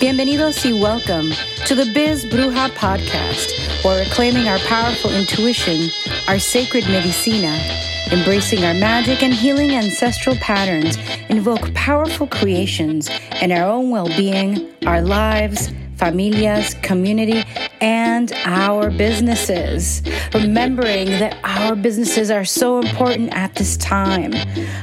Bienvenidos 0.00 0.64
y 0.64 0.72
welcome 0.72 1.30
to 1.66 1.74
the 1.74 1.84
Biz 1.92 2.24
Bruja 2.24 2.70
podcast, 2.70 3.84
where 3.84 4.02
we're 4.02 4.48
our 4.48 4.58
powerful 4.60 5.12
intuition, 5.12 5.90
our 6.26 6.38
sacred 6.38 6.84
medicina, 6.86 7.60
embracing 8.10 8.64
our 8.64 8.72
magic 8.72 9.22
and 9.22 9.34
healing 9.34 9.72
ancestral 9.72 10.36
patterns, 10.36 10.96
invoke 11.28 11.74
powerful 11.74 12.26
creations 12.26 13.10
in 13.42 13.52
our 13.52 13.68
own 13.68 13.90
well 13.90 14.08
being, 14.16 14.70
our 14.86 15.02
lives, 15.02 15.70
familias, 15.96 16.72
community, 16.80 17.44
and 17.80 18.32
our 18.44 18.90
businesses. 18.90 20.02
Remembering 20.34 21.06
that 21.06 21.38
our 21.44 21.74
businesses 21.74 22.30
are 22.30 22.44
so 22.44 22.78
important 22.78 23.32
at 23.34 23.54
this 23.54 23.76
time. 23.76 24.34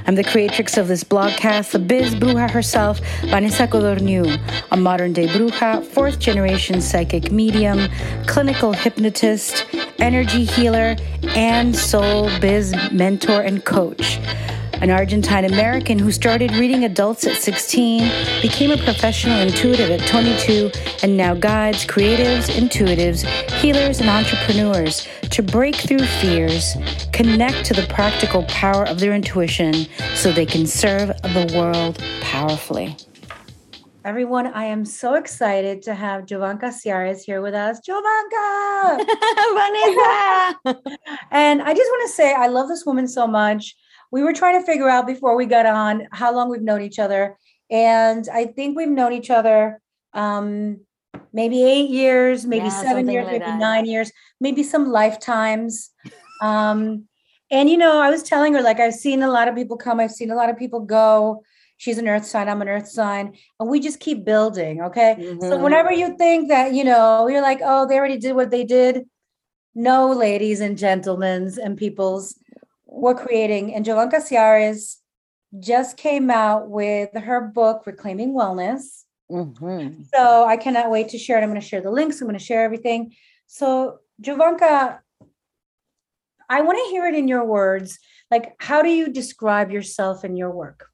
I'm 0.06 0.16
the 0.16 0.24
creatrix 0.24 0.78
of 0.78 0.88
this 0.88 1.04
blogcast, 1.04 1.72
the 1.72 1.80
biz 1.80 2.16
bruja 2.16 2.50
herself, 2.50 3.00
Vanessa 3.26 3.68
Codorniu, 3.68 4.40
a 4.72 4.78
modern 4.78 5.14
day 5.14 5.28
bruja, 5.28 5.86
fourth 5.86 6.20
generation 6.20 6.82
psychic 6.82 7.32
medium, 7.32 7.88
clinical 8.26 8.74
hypnotist, 8.74 9.66
energy 10.00 10.46
healer, 10.46 10.96
and 11.36 11.76
soul 11.76 12.30
biz 12.40 12.76
mentor 12.92 13.42
and 13.42 13.66
coach 13.66 14.20
an 14.82 14.92
Argentine 14.92 15.46
American 15.46 15.98
who 15.98 16.12
started 16.12 16.52
reading 16.52 16.84
adults 16.84 17.26
at 17.26 17.38
16, 17.38 18.12
became 18.42 18.72
a 18.72 18.78
professional 18.78 19.40
intuitive 19.40 19.90
at 19.90 20.08
22, 20.08 20.72
and 21.02 21.18
now 21.18 21.34
guides 21.34 21.86
creatives, 21.86 22.50
intuitives, 22.50 23.26
healers, 23.54 24.00
and 24.00 24.10
entrepreneurs 24.10 25.08
to 25.32 25.42
break 25.42 25.76
through 25.76 26.06
fears, 26.22 26.76
connect 27.12 27.66
to 27.66 27.74
the 27.74 27.86
practical 27.88 28.44
power 28.44 28.86
of 28.86 29.00
their 29.00 29.14
intuition 29.14 29.74
so 30.14 30.32
they 30.32 30.46
can 30.46 30.68
serve 30.68 31.08
the 31.08 31.52
world 31.56 32.02
powerfully. 32.22 32.96
Everyone, 34.06 34.48
I 34.48 34.66
am 34.66 34.86
so 34.86 35.16
excited 35.16 35.82
to 35.82 35.94
have 35.94 36.26
Jovanka 36.26 36.72
Ciares 36.72 37.24
here 37.24 37.42
with 37.42 37.54
us. 37.54 37.82
Jovanka! 37.82 38.98
Vanessa! 40.64 40.98
and 41.32 41.62
I 41.62 41.74
just 41.74 41.92
want 41.92 42.10
to 42.10 42.14
say, 42.14 42.34
I 42.34 42.48
love 42.48 42.70
this 42.70 42.86
woman 42.86 43.08
so 43.08 43.28
much 43.28 43.76
we 44.12 44.24
were 44.24 44.34
trying 44.34 44.60
to 44.60 44.66
figure 44.66 44.90
out 44.90 45.08
before 45.08 45.36
we 45.36 45.46
got 45.46 45.66
on 45.66 46.08
how 46.12 46.34
long 46.34 46.50
we've 46.50 46.62
known 46.62 46.82
each 46.82 47.00
other. 47.00 47.38
And 47.70 48.28
I 48.32 48.46
think 48.46 48.78
we've 48.78 48.88
known 48.88 49.14
each 49.14 49.30
other 49.30 49.82
um, 50.14 50.82
maybe 51.34 51.64
eight 51.64 51.90
years, 51.90 52.46
maybe 52.46 52.66
yeah, 52.66 52.82
seven 52.82 53.08
years, 53.10 53.26
like 53.26 53.40
maybe 53.40 53.46
that. 53.46 53.60
nine 53.60 53.86
years, 53.86 54.12
maybe 54.40 54.64
some 54.64 54.86
lifetimes. 54.88 55.92
Um, 56.42 57.08
and 57.52 57.70
you 57.70 57.78
know, 57.78 58.02
I 58.02 58.10
was 58.10 58.24
telling 58.24 58.54
her, 58.54 58.62
like, 58.62 58.80
I've 58.80 58.94
seen 58.94 59.24
a 59.24 59.30
lot 59.30 59.48
of 59.48 59.56
people 59.56 59.78
come, 59.78 60.00
I've 60.00 60.12
seen 60.12 60.32
a 60.32 60.36
lot 60.36 60.50
of 60.50 60.58
people 60.58 60.82
go. 60.82 61.44
She's 61.78 62.00
an 62.00 62.08
earth 62.08 62.26
sign, 62.26 62.50
I'm 62.50 62.62
an 62.62 62.70
earth 62.70 62.88
sign, 62.88 63.38
and 63.60 63.70
we 63.70 63.80
just 63.80 64.00
keep 64.00 64.26
building. 64.26 64.82
Okay. 64.82 65.16
Mm-hmm. 65.20 65.42
So, 65.42 65.60
whenever 65.60 65.92
you 65.92 66.18
think 66.18 66.50
that, 66.50 66.74
you 66.74 66.84
know, 66.84 67.28
you're 67.28 67.42
like, 67.42 67.60
oh, 67.64 67.88
they 67.88 67.98
already 67.98 68.18
did 68.18 68.36
what 68.36 68.50
they 68.50 68.64
did. 68.64 69.06
No, 69.76 70.12
ladies 70.12 70.60
and 70.60 70.76
gentlemen 70.76 71.54
and 71.64 71.78
peoples, 71.78 72.36
we're 72.88 73.16
creating, 73.16 73.76
and 73.76 73.86
Jovanka 73.86 74.16
Ciares 74.16 74.96
just 75.60 75.98
came 75.98 76.30
out 76.30 76.70
with 76.70 77.16
her 77.16 77.42
book, 77.42 77.86
Reclaiming 77.86 78.34
Wellness. 78.34 79.04
Mm-hmm. 79.32 80.04
So 80.14 80.46
I 80.46 80.58
cannot 80.58 80.90
wait 80.90 81.10
to 81.10 81.18
share 81.18 81.38
it. 81.38 81.44
I'm 81.44 81.50
going 81.50 81.62
to 81.62 81.68
share 81.68 81.82
the 81.82 81.92
links. 81.92 82.22
I'm 82.22 82.28
going 82.28 82.40
to 82.40 82.44
share 82.44 82.64
everything. 82.64 83.14
So, 83.46 84.00
Jovanka, 84.22 85.00
I 86.50 86.62
want 86.62 86.78
to 86.78 86.90
hear 86.90 87.06
it 87.08 87.16
in 87.16 87.28
your 87.28 87.44
words. 87.46 88.00
Like, 88.32 88.56
how 88.60 88.82
do 88.82 88.90
you 88.90 89.10
describe 89.10 89.72
yourself 89.72 90.24
and 90.24 90.38
your 90.38 90.52
work? 90.52 90.90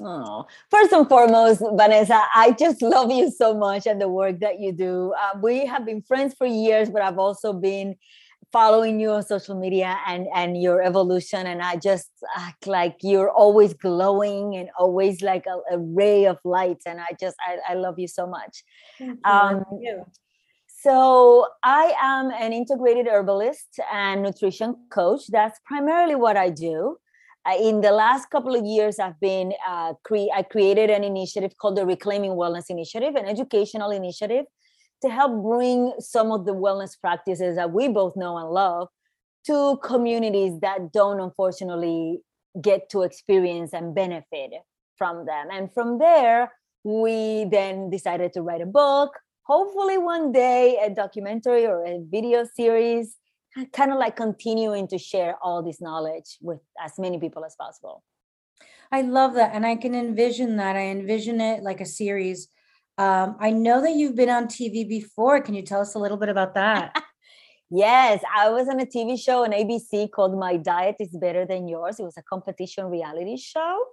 Oh, 0.00 0.46
first 0.70 0.92
and 0.92 1.06
foremost, 1.06 1.60
Vanessa, 1.60 2.22
I 2.34 2.52
just 2.58 2.80
love 2.80 3.10
you 3.10 3.30
so 3.30 3.54
much 3.54 3.86
and 3.86 4.00
the 4.00 4.08
work 4.08 4.40
that 4.40 4.58
you 4.58 4.72
do. 4.72 5.12
Uh, 5.12 5.38
we 5.42 5.66
have 5.66 5.84
been 5.84 6.00
friends 6.00 6.34
for 6.34 6.46
years, 6.46 6.88
but 6.88 7.02
I've 7.02 7.18
also 7.18 7.52
been 7.52 7.96
following 8.52 9.00
you 9.00 9.10
on 9.10 9.22
social 9.22 9.58
media 9.58 9.98
and 10.06 10.26
and 10.34 10.60
your 10.60 10.82
evolution 10.82 11.46
and 11.46 11.62
i 11.62 11.74
just 11.74 12.10
act 12.36 12.66
like 12.66 12.96
you're 13.02 13.30
always 13.30 13.72
glowing 13.74 14.56
and 14.56 14.68
always 14.78 15.22
like 15.22 15.46
a, 15.46 15.74
a 15.74 15.78
ray 15.78 16.26
of 16.26 16.38
light 16.44 16.80
and 16.86 17.00
i 17.00 17.08
just 17.18 17.36
i, 17.40 17.72
I 17.72 17.74
love 17.74 17.98
you 17.98 18.08
so 18.08 18.26
much. 18.26 18.62
Thank 18.98 19.18
you. 19.24 19.30
Um, 19.30 19.64
so 20.66 21.46
i 21.62 21.94
am 22.00 22.30
an 22.30 22.52
integrated 22.52 23.06
herbalist 23.06 23.80
and 23.92 24.22
nutrition 24.22 24.76
coach. 24.90 25.22
That's 25.28 25.58
primarily 25.64 26.14
what 26.14 26.36
i 26.36 26.50
do. 26.50 26.98
In 27.60 27.80
the 27.80 27.90
last 27.90 28.30
couple 28.30 28.54
of 28.54 28.64
years 28.64 28.98
i've 28.98 29.18
been 29.20 29.52
uh, 29.68 29.94
cre- 30.04 30.32
i 30.34 30.42
created 30.42 30.90
an 30.90 31.04
initiative 31.04 31.52
called 31.58 31.76
the 31.76 31.86
reclaiming 31.86 32.32
wellness 32.32 32.66
initiative 32.68 33.14
an 33.16 33.26
educational 33.26 33.90
initiative 33.90 34.44
to 35.02 35.08
help 35.08 35.42
bring 35.42 35.92
some 35.98 36.32
of 36.32 36.46
the 36.46 36.54
wellness 36.54 36.98
practices 37.00 37.56
that 37.56 37.72
we 37.72 37.88
both 37.88 38.16
know 38.16 38.36
and 38.38 38.50
love 38.50 38.88
to 39.46 39.78
communities 39.82 40.60
that 40.60 40.92
don't 40.92 41.20
unfortunately 41.20 42.20
get 42.60 42.88
to 42.90 43.02
experience 43.02 43.72
and 43.72 43.94
benefit 43.94 44.50
from 44.96 45.26
them. 45.26 45.48
And 45.50 45.72
from 45.72 45.98
there, 45.98 46.52
we 46.84 47.46
then 47.46 47.90
decided 47.90 48.32
to 48.34 48.42
write 48.42 48.60
a 48.60 48.66
book, 48.66 49.18
hopefully 49.42 49.98
one 49.98 50.32
day 50.32 50.78
a 50.84 50.90
documentary 50.90 51.66
or 51.66 51.84
a 51.84 52.00
video 52.08 52.44
series, 52.44 53.16
kind 53.72 53.92
of 53.92 53.98
like 53.98 54.16
continuing 54.16 54.88
to 54.88 54.98
share 54.98 55.36
all 55.42 55.62
this 55.62 55.80
knowledge 55.80 56.38
with 56.40 56.60
as 56.82 56.98
many 56.98 57.18
people 57.18 57.44
as 57.44 57.54
possible. 57.56 58.02
I 58.90 59.02
love 59.02 59.34
that. 59.34 59.54
And 59.54 59.66
I 59.66 59.76
can 59.76 59.94
envision 59.94 60.56
that. 60.56 60.76
I 60.76 60.86
envision 60.86 61.40
it 61.40 61.62
like 61.62 61.80
a 61.80 61.86
series 61.86 62.48
um, 62.98 63.36
I 63.40 63.50
know 63.50 63.80
that 63.80 63.92
you've 63.92 64.16
been 64.16 64.28
on 64.28 64.46
TV 64.46 64.86
before. 64.86 65.40
Can 65.40 65.54
you 65.54 65.62
tell 65.62 65.80
us 65.80 65.94
a 65.94 65.98
little 65.98 66.18
bit 66.18 66.28
about 66.28 66.54
that? 66.54 67.02
yes, 67.70 68.22
I 68.36 68.50
was 68.50 68.68
on 68.68 68.80
a 68.80 68.86
TV 68.86 69.18
show 69.18 69.44
on 69.44 69.52
ABC 69.52 70.10
called 70.10 70.38
My 70.38 70.56
Diet 70.56 70.96
is 71.00 71.16
Better 71.16 71.46
Than 71.46 71.68
Yours. 71.68 71.98
It 71.98 72.04
was 72.04 72.16
a 72.18 72.22
competition 72.22 72.86
reality 72.86 73.36
show. 73.36 73.84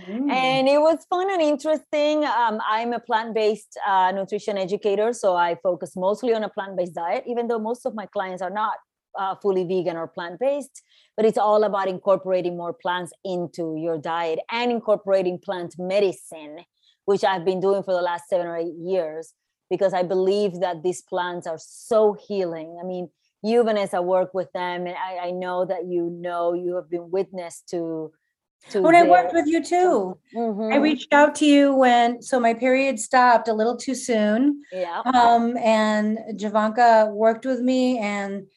Mm. 0.00 0.30
And 0.30 0.68
it 0.68 0.80
was 0.80 1.04
fun 1.10 1.30
and 1.30 1.42
interesting. 1.42 2.24
Um, 2.24 2.60
I'm 2.66 2.92
a 2.92 3.00
plant 3.00 3.34
based 3.34 3.78
uh, 3.86 4.12
nutrition 4.12 4.56
educator, 4.56 5.12
so 5.12 5.36
I 5.36 5.56
focus 5.62 5.94
mostly 5.96 6.34
on 6.34 6.44
a 6.44 6.48
plant 6.48 6.76
based 6.76 6.94
diet, 6.94 7.24
even 7.26 7.48
though 7.48 7.58
most 7.58 7.84
of 7.84 7.94
my 7.94 8.06
clients 8.06 8.40
are 8.40 8.50
not 8.50 8.74
uh, 9.18 9.34
fully 9.42 9.64
vegan 9.64 9.96
or 9.96 10.06
plant 10.06 10.38
based. 10.38 10.82
But 11.16 11.26
it's 11.26 11.38
all 11.38 11.64
about 11.64 11.88
incorporating 11.88 12.56
more 12.56 12.72
plants 12.72 13.12
into 13.24 13.76
your 13.76 13.98
diet 13.98 14.38
and 14.50 14.70
incorporating 14.70 15.40
plant 15.40 15.74
medicine 15.78 16.64
which 17.08 17.24
I've 17.24 17.42
been 17.42 17.58
doing 17.58 17.82
for 17.82 17.94
the 17.94 18.02
last 18.02 18.28
seven 18.28 18.46
or 18.46 18.54
eight 18.54 18.76
years, 18.78 19.32
because 19.70 19.94
I 19.94 20.02
believe 20.02 20.60
that 20.60 20.82
these 20.82 21.00
plants 21.00 21.46
are 21.46 21.56
so 21.58 22.12
healing. 22.12 22.78
I 22.78 22.84
mean, 22.84 23.08
you, 23.42 23.62
Vanessa, 23.64 24.02
work 24.02 24.34
with 24.34 24.52
them, 24.52 24.86
and 24.86 24.94
I, 24.94 25.28
I 25.28 25.30
know 25.30 25.64
that 25.64 25.86
you 25.86 26.10
know 26.10 26.52
you 26.52 26.74
have 26.74 26.90
been 26.90 27.10
witness 27.10 27.62
to. 27.70 28.12
to 28.72 28.82
when 28.82 28.92
their, 28.92 29.06
I 29.06 29.08
worked 29.08 29.32
with 29.32 29.46
you 29.46 29.64
too, 29.64 30.18
mm-hmm. 30.36 30.70
I 30.70 30.76
reached 30.76 31.14
out 31.14 31.34
to 31.36 31.46
you 31.46 31.72
when 31.72 32.20
so 32.20 32.38
my 32.38 32.52
period 32.52 33.00
stopped 33.00 33.48
a 33.48 33.54
little 33.54 33.78
too 33.78 33.94
soon. 33.94 34.62
Yeah. 34.70 35.00
Um, 35.14 35.56
and 35.56 36.18
Jovanka 36.34 37.10
worked 37.10 37.46
with 37.46 37.60
me, 37.60 37.96
and 38.00 38.48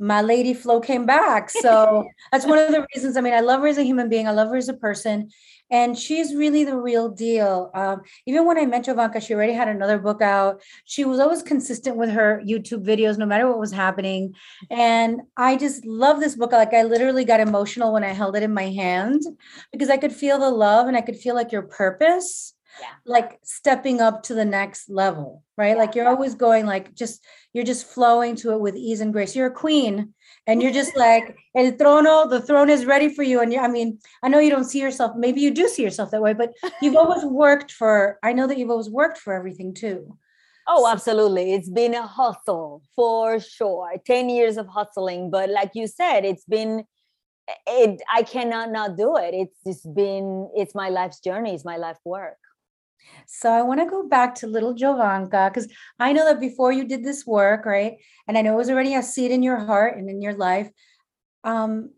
my 0.00 0.22
lady 0.22 0.54
flow 0.54 0.80
came 0.80 1.06
back. 1.06 1.50
So 1.50 2.04
that's 2.32 2.46
one 2.46 2.58
of 2.58 2.72
the 2.72 2.84
reasons. 2.92 3.16
I 3.16 3.20
mean, 3.20 3.34
I 3.34 3.40
love 3.40 3.60
her 3.60 3.68
as 3.68 3.78
a 3.78 3.84
human 3.84 4.08
being. 4.08 4.26
I 4.26 4.32
love 4.32 4.48
her 4.48 4.56
as 4.56 4.68
a 4.68 4.74
person 4.74 5.30
and 5.72 5.98
she's 5.98 6.34
really 6.34 6.64
the 6.64 6.76
real 6.76 7.08
deal. 7.08 7.70
Um, 7.74 8.02
even 8.26 8.44
when 8.44 8.58
I 8.58 8.66
met 8.66 8.84
Jovanka, 8.84 9.22
she 9.22 9.34
already 9.34 9.54
had 9.54 9.68
another 9.68 9.98
book 9.98 10.20
out. 10.20 10.62
She 10.84 11.06
was 11.06 11.18
always 11.18 11.42
consistent 11.42 11.96
with 11.96 12.10
her 12.10 12.42
YouTube 12.46 12.84
videos, 12.84 13.16
no 13.16 13.24
matter 13.24 13.48
what 13.48 13.58
was 13.58 13.72
happening. 13.72 14.34
And 14.70 15.22
I 15.34 15.56
just 15.56 15.86
love 15.86 16.20
this 16.20 16.36
book. 16.36 16.52
Like 16.52 16.74
I 16.74 16.82
literally 16.82 17.24
got 17.24 17.40
emotional 17.40 17.94
when 17.94 18.04
I 18.04 18.08
held 18.10 18.36
it 18.36 18.42
in 18.42 18.52
my 18.52 18.68
hand 18.68 19.22
because 19.72 19.88
I 19.88 19.96
could 19.96 20.12
feel 20.12 20.38
the 20.38 20.50
love 20.50 20.88
and 20.88 20.96
I 20.96 21.00
could 21.00 21.16
feel 21.16 21.34
like 21.34 21.50
your 21.50 21.62
purpose. 21.62 22.54
Yeah. 22.80 22.86
like 23.04 23.38
stepping 23.44 24.00
up 24.00 24.22
to 24.22 24.34
the 24.34 24.46
next 24.46 24.88
level 24.88 25.42
right 25.58 25.72
yeah. 25.72 25.74
like 25.74 25.94
you're 25.94 26.08
always 26.08 26.34
going 26.34 26.64
like 26.64 26.94
just 26.94 27.22
you're 27.52 27.66
just 27.66 27.84
flowing 27.86 28.34
to 28.36 28.52
it 28.52 28.60
with 28.60 28.76
ease 28.76 29.02
and 29.02 29.12
grace 29.12 29.36
you're 29.36 29.48
a 29.48 29.50
queen 29.50 30.14
and 30.46 30.62
you're 30.62 30.72
just 30.72 30.96
like 30.96 31.36
el 31.56 31.72
trono 31.72 32.28
the 32.28 32.40
throne 32.40 32.68
is 32.70 32.84
ready 32.84 33.08
for 33.14 33.22
you. 33.22 33.40
And 33.40 33.52
you, 33.52 33.60
i 33.60 33.68
mean 33.68 33.98
i 34.22 34.28
know 34.28 34.38
you 34.38 34.50
don't 34.50 34.64
see 34.64 34.80
yourself 34.80 35.12
maybe 35.16 35.40
you 35.40 35.50
do 35.50 35.68
see 35.68 35.82
yourself 35.82 36.10
that 36.10 36.22
way 36.22 36.32
but 36.34 36.52
you've 36.80 36.96
always 36.96 37.24
worked 37.24 37.72
for 37.72 38.18
i 38.22 38.32
know 38.32 38.46
that 38.46 38.58
you've 38.58 38.70
always 38.70 38.90
worked 38.90 39.18
for 39.18 39.32
everything 39.32 39.74
too. 39.74 40.18
Oh 40.68 40.88
absolutely. 40.88 41.54
It's 41.54 41.68
been 41.68 41.92
a 41.92 42.06
hustle 42.06 42.82
for 42.94 43.40
sure. 43.40 43.94
10 44.06 44.30
years 44.30 44.56
of 44.56 44.68
hustling 44.68 45.30
but 45.30 45.50
like 45.50 45.72
you 45.74 45.86
said 45.86 46.24
it's 46.24 46.44
been 46.44 46.84
it 47.66 48.00
i 48.12 48.22
cannot 48.22 48.70
not 48.70 48.96
do 48.96 49.16
it. 49.16 49.34
It's 49.34 49.58
just 49.66 49.94
been 49.94 50.48
it's 50.54 50.74
my 50.74 50.88
life's 50.88 51.20
journey 51.20 51.54
it's 51.54 51.64
my 51.64 51.76
life 51.76 51.98
work 52.04 52.38
so 53.26 53.50
I 53.50 53.62
want 53.62 53.80
to 53.80 53.86
go 53.86 54.06
back 54.06 54.34
to 54.36 54.46
little 54.46 54.74
Jovanka 54.74 55.48
because 55.48 55.68
I 55.98 56.12
know 56.12 56.24
that 56.24 56.40
before 56.40 56.72
you 56.72 56.84
did 56.84 57.04
this 57.04 57.26
work, 57.26 57.66
right? 57.66 57.96
And 58.26 58.36
I 58.36 58.42
know 58.42 58.54
it 58.54 58.56
was 58.56 58.70
already 58.70 58.94
a 58.94 59.02
seed 59.02 59.30
in 59.30 59.42
your 59.42 59.58
heart 59.58 59.96
and 59.96 60.08
in 60.08 60.20
your 60.20 60.34
life. 60.34 60.70
Um, 61.44 61.90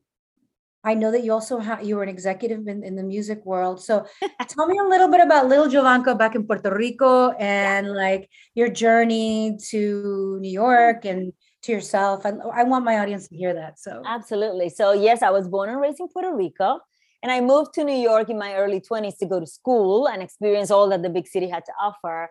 I 0.84 0.92
know 0.94 1.10
that 1.10 1.24
you 1.24 1.32
also 1.32 1.58
have 1.58 1.82
you 1.82 1.96
were 1.96 2.02
an 2.02 2.10
executive 2.10 2.68
in, 2.68 2.84
in 2.84 2.94
the 2.94 3.02
music 3.02 3.44
world. 3.44 3.82
So 3.82 4.06
tell 4.48 4.66
me 4.66 4.78
a 4.78 4.84
little 4.84 5.10
bit 5.10 5.20
about 5.20 5.48
Little 5.48 5.66
Jovanka 5.66 6.16
back 6.16 6.34
in 6.34 6.46
Puerto 6.46 6.74
Rico 6.74 7.30
and 7.32 7.94
like 7.94 8.28
your 8.54 8.68
journey 8.68 9.56
to 9.70 10.38
New 10.40 10.52
York 10.52 11.06
and 11.06 11.32
to 11.62 11.72
yourself. 11.72 12.26
I, 12.26 12.32
I 12.54 12.62
want 12.64 12.84
my 12.84 12.98
audience 12.98 13.28
to 13.28 13.36
hear 13.36 13.54
that. 13.54 13.78
So 13.78 14.02
absolutely. 14.04 14.68
So 14.68 14.92
yes, 14.92 15.22
I 15.22 15.30
was 15.30 15.48
born 15.48 15.70
and 15.70 15.80
raised 15.80 16.00
in 16.00 16.08
Puerto 16.08 16.34
Rico. 16.34 16.80
And 17.24 17.32
I 17.32 17.40
moved 17.40 17.72
to 17.76 17.84
New 17.84 17.96
York 17.96 18.28
in 18.28 18.38
my 18.38 18.54
early 18.54 18.82
20s 18.82 19.16
to 19.20 19.24
go 19.24 19.40
to 19.40 19.46
school 19.46 20.06
and 20.06 20.22
experience 20.22 20.70
all 20.70 20.90
that 20.90 21.02
the 21.02 21.08
big 21.08 21.26
city 21.26 21.48
had 21.48 21.64
to 21.64 21.72
offer. 21.80 22.28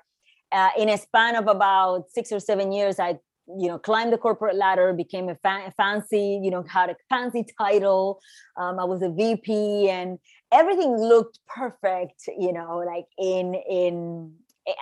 Uh, 0.51 0.69
in 0.77 0.87
a 0.87 0.99
span 0.99 1.35
of 1.35 1.47
about 1.47 2.11
six 2.11 2.31
or 2.31 2.39
seven 2.39 2.71
years, 2.71 2.99
I 2.99 3.17
you 3.57 3.67
know 3.67 3.79
climbed 3.79 4.13
the 4.13 4.17
corporate 4.17 4.55
ladder 4.55 4.93
became 4.93 5.27
a 5.27 5.35
fa- 5.43 5.73
fancy 5.75 6.39
you 6.41 6.49
know 6.49 6.63
had 6.63 6.91
a 6.91 6.95
fancy 7.09 7.43
title. 7.59 8.21
Um, 8.55 8.79
i 8.79 8.85
was 8.85 9.01
a 9.01 9.09
vp 9.09 9.89
and 9.89 10.17
everything 10.53 10.95
looked 10.95 11.39
perfect 11.45 12.21
you 12.37 12.53
know 12.53 12.81
like 12.87 13.03
in 13.17 13.53
in 13.69 14.31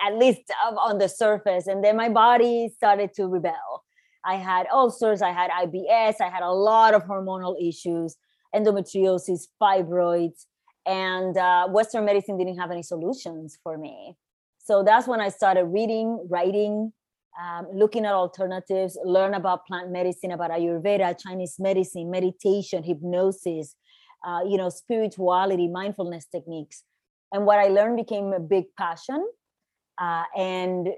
at 0.06 0.16
least 0.16 0.42
on 0.88 0.98
the 0.98 1.08
surface. 1.08 1.66
And 1.66 1.82
then 1.82 1.96
my 1.96 2.08
body 2.08 2.70
started 2.76 3.14
to 3.14 3.26
rebel. 3.26 3.82
I 4.24 4.36
had 4.36 4.66
ulcers 4.70 5.22
i 5.22 5.32
had 5.32 5.50
ibs 5.62 6.20
i 6.20 6.28
had 6.28 6.44
a 6.44 6.52
lot 6.52 6.94
of 6.94 7.02
hormonal 7.04 7.56
issues 7.60 8.16
endometriosis 8.54 9.48
fibroids 9.60 10.46
and 10.86 11.36
uh, 11.36 11.66
western 11.68 12.04
medicine 12.04 12.36
didn't 12.36 12.58
have 12.58 12.70
any 12.70 12.82
solutions 12.82 13.58
for 13.62 13.78
me 13.78 14.16
so 14.58 14.82
that's 14.82 15.06
when 15.06 15.20
i 15.20 15.28
started 15.28 15.64
reading 15.64 16.26
writing 16.28 16.92
um, 17.40 17.66
looking 17.72 18.04
at 18.04 18.12
alternatives, 18.12 18.98
learn 19.04 19.34
about 19.34 19.66
plant 19.66 19.90
medicine, 19.90 20.32
about 20.32 20.50
Ayurveda, 20.50 21.18
Chinese 21.18 21.56
medicine, 21.58 22.10
meditation, 22.10 22.82
hypnosis, 22.82 23.74
uh, 24.26 24.40
you 24.46 24.56
know, 24.56 24.68
spirituality, 24.68 25.68
mindfulness 25.68 26.26
techniques. 26.26 26.84
And 27.32 27.46
what 27.46 27.58
I 27.58 27.68
learned 27.68 27.96
became 27.96 28.32
a 28.32 28.40
big 28.40 28.64
passion. 28.78 29.26
Uh, 29.98 30.24
and 30.36 30.88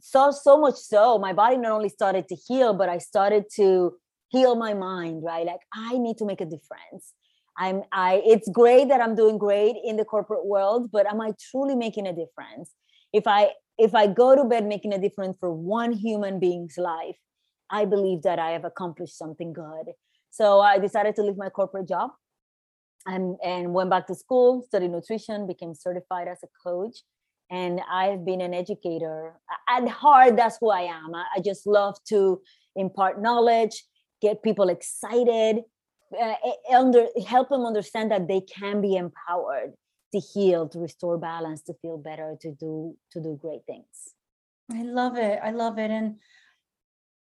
so, 0.00 0.30
so 0.30 0.58
much 0.58 0.74
so, 0.74 1.18
my 1.18 1.32
body 1.32 1.56
not 1.56 1.72
only 1.72 1.88
started 1.88 2.26
to 2.28 2.34
heal, 2.34 2.74
but 2.74 2.88
I 2.88 2.98
started 2.98 3.44
to 3.56 3.94
heal 4.30 4.56
my 4.56 4.74
mind, 4.74 5.22
right? 5.22 5.46
Like 5.46 5.60
I 5.72 5.98
need 5.98 6.18
to 6.18 6.24
make 6.24 6.40
a 6.40 6.46
difference. 6.46 7.12
I'm 7.58 7.82
I 7.92 8.22
it's 8.24 8.48
great 8.48 8.88
that 8.88 9.00
I'm 9.00 9.14
doing 9.14 9.38
great 9.38 9.76
in 9.84 9.96
the 9.96 10.04
corporate 10.04 10.46
world, 10.46 10.90
but 10.90 11.06
am 11.06 11.20
I 11.20 11.32
truly 11.50 11.74
making 11.74 12.06
a 12.06 12.12
difference? 12.12 12.74
If 13.12 13.26
I 13.26 13.50
if 13.78 13.94
I 13.94 14.06
go 14.06 14.36
to 14.36 14.44
bed 14.44 14.66
making 14.66 14.92
a 14.92 14.98
difference 14.98 15.36
for 15.38 15.52
one 15.52 15.92
human 15.92 16.38
being's 16.38 16.76
life, 16.78 17.16
I 17.70 17.84
believe 17.84 18.22
that 18.22 18.38
I 18.38 18.50
have 18.50 18.64
accomplished 18.64 19.16
something 19.16 19.52
good. 19.52 19.94
So 20.30 20.60
I 20.60 20.78
decided 20.78 21.16
to 21.16 21.22
leave 21.22 21.36
my 21.36 21.48
corporate 21.48 21.88
job 21.88 22.10
and, 23.06 23.36
and 23.42 23.72
went 23.72 23.90
back 23.90 24.06
to 24.08 24.14
school, 24.14 24.62
studied 24.62 24.90
nutrition, 24.90 25.46
became 25.46 25.74
certified 25.74 26.28
as 26.28 26.38
a 26.44 26.48
coach. 26.62 26.98
And 27.50 27.80
I've 27.90 28.24
been 28.24 28.40
an 28.40 28.54
educator. 28.54 29.40
At 29.68 29.88
heart, 29.88 30.36
that's 30.36 30.58
who 30.60 30.70
I 30.70 30.82
am. 30.82 31.14
I, 31.14 31.24
I 31.36 31.40
just 31.40 31.66
love 31.66 31.96
to 32.08 32.40
impart 32.76 33.20
knowledge, 33.20 33.84
get 34.20 34.42
people 34.42 34.68
excited, 34.68 35.62
uh, 36.20 36.34
under, 36.72 37.06
help 37.26 37.48
them 37.48 37.64
understand 37.64 38.10
that 38.10 38.28
they 38.28 38.40
can 38.40 38.80
be 38.80 38.96
empowered 38.96 39.72
to 40.12 40.18
heal 40.18 40.68
to 40.68 40.78
restore 40.78 41.18
balance 41.18 41.62
to 41.62 41.74
feel 41.82 41.96
better 41.96 42.36
to 42.40 42.52
do 42.52 42.96
to 43.12 43.20
do 43.20 43.38
great 43.40 43.60
things. 43.66 43.86
I 44.72 44.82
love 44.82 45.16
it. 45.16 45.38
I 45.42 45.50
love 45.50 45.78
it. 45.78 45.90
And 45.90 46.16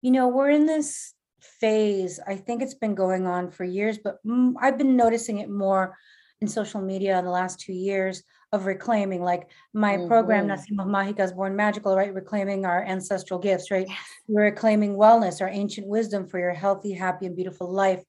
you 0.02 0.10
know 0.10 0.28
we're 0.28 0.50
in 0.50 0.66
this 0.66 1.14
phase 1.40 2.20
i 2.26 2.36
think 2.36 2.60
it's 2.60 2.74
been 2.74 2.94
going 2.94 3.26
on 3.26 3.50
for 3.50 3.64
years 3.64 3.98
but 3.98 4.18
i've 4.60 4.76
been 4.76 4.96
noticing 4.96 5.38
it 5.38 5.48
more 5.48 5.96
in 6.40 6.48
social 6.48 6.80
media 6.80 7.18
in 7.18 7.24
the 7.24 7.30
last 7.30 7.60
two 7.60 7.72
years 7.72 8.22
of 8.52 8.66
reclaiming 8.66 9.22
like 9.22 9.48
my 9.72 9.96
mm-hmm. 9.96 10.08
program 10.08 10.46
Nacimos 10.46 10.86
Mágicas 10.86 11.34
Born 11.34 11.56
Magical, 11.56 11.96
right? 11.96 12.12
Reclaiming 12.12 12.66
our 12.66 12.84
ancestral 12.84 13.40
gifts, 13.40 13.70
right? 13.70 13.86
Yes. 13.88 13.98
We're 14.28 14.44
reclaiming 14.44 14.94
wellness, 14.94 15.40
our 15.40 15.48
ancient 15.48 15.86
wisdom 15.86 16.28
for 16.28 16.38
your 16.38 16.52
healthy, 16.52 16.92
happy, 16.92 17.26
and 17.26 17.34
beautiful 17.34 17.70
life. 17.70 18.02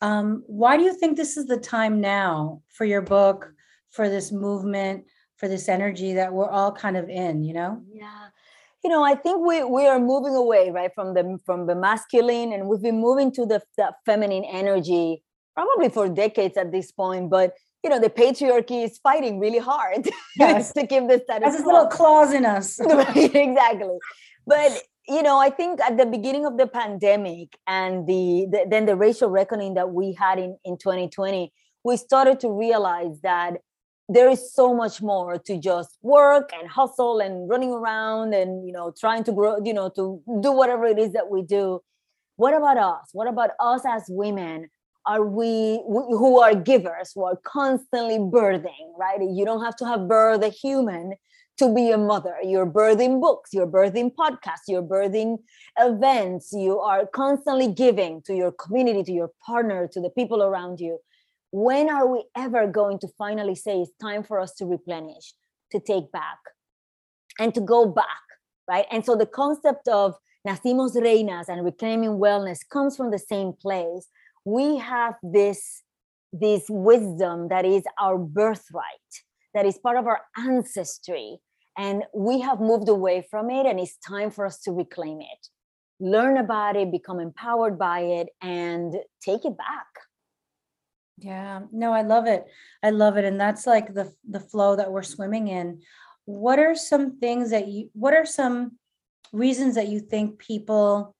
Um, 0.00 0.44
why 0.46 0.76
do 0.76 0.84
you 0.84 0.94
think 0.94 1.16
this 1.16 1.36
is 1.36 1.46
the 1.46 1.58
time 1.58 2.00
now 2.00 2.62
for 2.68 2.84
your 2.84 3.02
book, 3.02 3.52
for 3.90 4.08
this 4.08 4.30
movement, 4.30 5.04
for 5.36 5.48
this 5.48 5.68
energy 5.68 6.14
that 6.14 6.32
we're 6.32 6.48
all 6.48 6.72
kind 6.72 6.96
of 6.96 7.08
in, 7.08 7.42
you 7.42 7.52
know? 7.52 7.82
Yeah. 7.92 8.28
You 8.84 8.90
know, 8.90 9.04
I 9.04 9.14
think 9.14 9.44
we 9.46 9.62
we 9.62 9.86
are 9.86 9.98
moving 9.98 10.34
away, 10.34 10.70
right, 10.70 10.90
from 10.94 11.12
the 11.12 11.38
from 11.44 11.66
the 11.66 11.74
masculine 11.74 12.52
and 12.54 12.66
we've 12.66 12.80
been 12.80 12.98
moving 12.98 13.30
to 13.32 13.44
the, 13.44 13.60
the 13.76 13.92
feminine 14.06 14.44
energy 14.44 15.22
probably 15.54 15.90
for 15.90 16.08
decades 16.08 16.56
at 16.56 16.72
this 16.72 16.90
point, 16.90 17.28
but 17.28 17.52
you 17.82 17.90
know 17.90 17.98
the 17.98 18.10
patriarchy 18.10 18.84
is 18.84 18.98
fighting 18.98 19.38
really 19.38 19.58
hard 19.58 20.08
yes. 20.36 20.72
to 20.74 20.86
keep 20.86 21.08
this 21.08 21.22
status. 21.22 21.46
Has 21.46 21.56
this 21.56 21.66
little 21.66 21.86
claws 21.86 22.32
in 22.32 22.44
us. 22.44 22.78
exactly. 23.14 23.98
But 24.46 24.82
you 25.08 25.22
know, 25.22 25.38
I 25.38 25.50
think 25.50 25.80
at 25.80 25.96
the 25.96 26.06
beginning 26.06 26.46
of 26.46 26.56
the 26.56 26.66
pandemic 26.66 27.58
and 27.66 28.06
the, 28.06 28.46
the, 28.50 28.66
then 28.68 28.86
the 28.86 28.94
racial 28.94 29.28
reckoning 29.28 29.74
that 29.74 29.90
we 29.90 30.12
had 30.12 30.38
in 30.38 30.56
in 30.64 30.76
2020, 30.76 31.52
we 31.84 31.96
started 31.96 32.38
to 32.40 32.50
realize 32.50 33.20
that 33.22 33.54
there 34.08 34.28
is 34.28 34.52
so 34.52 34.74
much 34.74 35.00
more 35.00 35.38
to 35.38 35.56
just 35.56 35.96
work 36.02 36.50
and 36.58 36.68
hustle 36.68 37.20
and 37.20 37.48
running 37.48 37.70
around 37.70 38.34
and 38.34 38.66
you 38.66 38.72
know 38.72 38.92
trying 38.98 39.22
to 39.22 39.32
grow 39.32 39.56
you 39.64 39.72
know 39.72 39.88
to 39.88 40.20
do 40.40 40.50
whatever 40.50 40.84
it 40.84 40.98
is 40.98 41.12
that 41.12 41.30
we 41.30 41.42
do 41.42 41.80
what 42.34 42.52
about 42.52 42.76
us 42.76 43.08
what 43.12 43.28
about 43.28 43.50
us 43.60 43.82
as 43.86 44.04
women 44.08 44.68
are 45.10 45.24
we 45.24 45.82
who 45.86 46.40
are 46.40 46.54
givers 46.54 47.10
who 47.14 47.24
are 47.24 47.38
constantly 47.44 48.18
birthing 48.18 48.86
right? 48.96 49.20
You 49.20 49.44
don't 49.44 49.64
have 49.64 49.76
to 49.76 49.86
have 49.86 50.06
birth 50.06 50.42
a 50.44 50.50
human 50.50 51.14
to 51.58 51.74
be 51.74 51.90
a 51.90 51.98
mother. 51.98 52.36
You're 52.44 52.70
birthing 52.80 53.20
books 53.20 53.50
you're 53.52 53.66
birthing 53.66 54.12
podcasts 54.14 54.68
you're 54.68 54.88
birthing 54.94 55.38
events. 55.78 56.52
You 56.52 56.78
are 56.78 57.06
constantly 57.06 57.68
giving 57.84 58.22
to 58.26 58.34
your 58.34 58.52
community 58.52 59.02
to 59.02 59.12
your 59.12 59.30
partner 59.44 59.88
to 59.94 60.00
the 60.00 60.10
people 60.10 60.44
around 60.44 60.78
you. 60.78 60.98
When 61.50 61.90
are 61.90 62.06
we 62.06 62.20
ever 62.36 62.68
going 62.68 63.00
to 63.00 63.08
finally 63.18 63.56
say 63.56 63.80
it's 63.80 63.90
time 64.00 64.22
for 64.22 64.38
us 64.38 64.54
to 64.58 64.64
replenish 64.64 65.34
to 65.72 65.80
take 65.80 66.12
back 66.12 66.38
and 67.40 67.52
to 67.54 67.60
go 67.60 67.84
back 67.86 68.24
right? 68.68 68.86
And 68.92 69.04
so 69.04 69.16
the 69.16 69.26
concept 69.26 69.88
of 69.88 70.14
nacimos 70.46 70.94
reinas 70.94 71.48
and 71.48 71.64
reclaiming 71.64 72.14
wellness 72.26 72.60
comes 72.72 72.96
from 72.96 73.10
the 73.10 73.18
same 73.18 73.52
place 73.52 74.06
we 74.44 74.78
have 74.78 75.14
this 75.22 75.82
this 76.32 76.64
wisdom 76.68 77.48
that 77.48 77.64
is 77.64 77.82
our 78.00 78.16
birthright 78.16 78.84
that 79.52 79.66
is 79.66 79.78
part 79.78 79.96
of 79.96 80.06
our 80.06 80.20
ancestry 80.38 81.38
and 81.76 82.04
we 82.14 82.40
have 82.40 82.60
moved 82.60 82.88
away 82.88 83.26
from 83.30 83.50
it 83.50 83.66
and 83.66 83.80
it's 83.80 83.96
time 83.96 84.30
for 84.30 84.46
us 84.46 84.60
to 84.60 84.70
reclaim 84.70 85.20
it 85.20 85.46
learn 85.98 86.36
about 86.38 86.76
it 86.76 86.92
become 86.92 87.18
empowered 87.18 87.78
by 87.78 88.00
it 88.00 88.28
and 88.40 88.94
take 89.20 89.44
it 89.44 89.56
back 89.56 89.86
yeah, 91.22 91.60
no, 91.70 91.92
I 91.92 92.02
love 92.02 92.26
it. 92.26 92.46
I 92.82 92.90
love 92.90 93.16
it. 93.18 93.24
And 93.24 93.38
that's 93.40 93.66
like 93.66 93.92
the 93.92 94.12
the 94.28 94.40
flow 94.40 94.76
that 94.76 94.90
we're 94.90 95.02
swimming 95.02 95.48
in. 95.48 95.82
What 96.24 96.58
are 96.58 96.74
some 96.74 97.18
things 97.18 97.50
that 97.50 97.68
you 97.68 97.90
what 97.92 98.14
are 98.14 98.26
some 98.26 98.78
reasons 99.32 99.74
that 99.74 99.88
you 99.88 100.00
think 100.00 100.38
people 100.38 101.14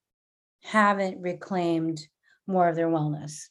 haven't 0.62 1.20
reclaimed 1.20 2.06
more 2.46 2.68
of 2.68 2.76
their 2.76 2.88
wellness? 2.88 3.48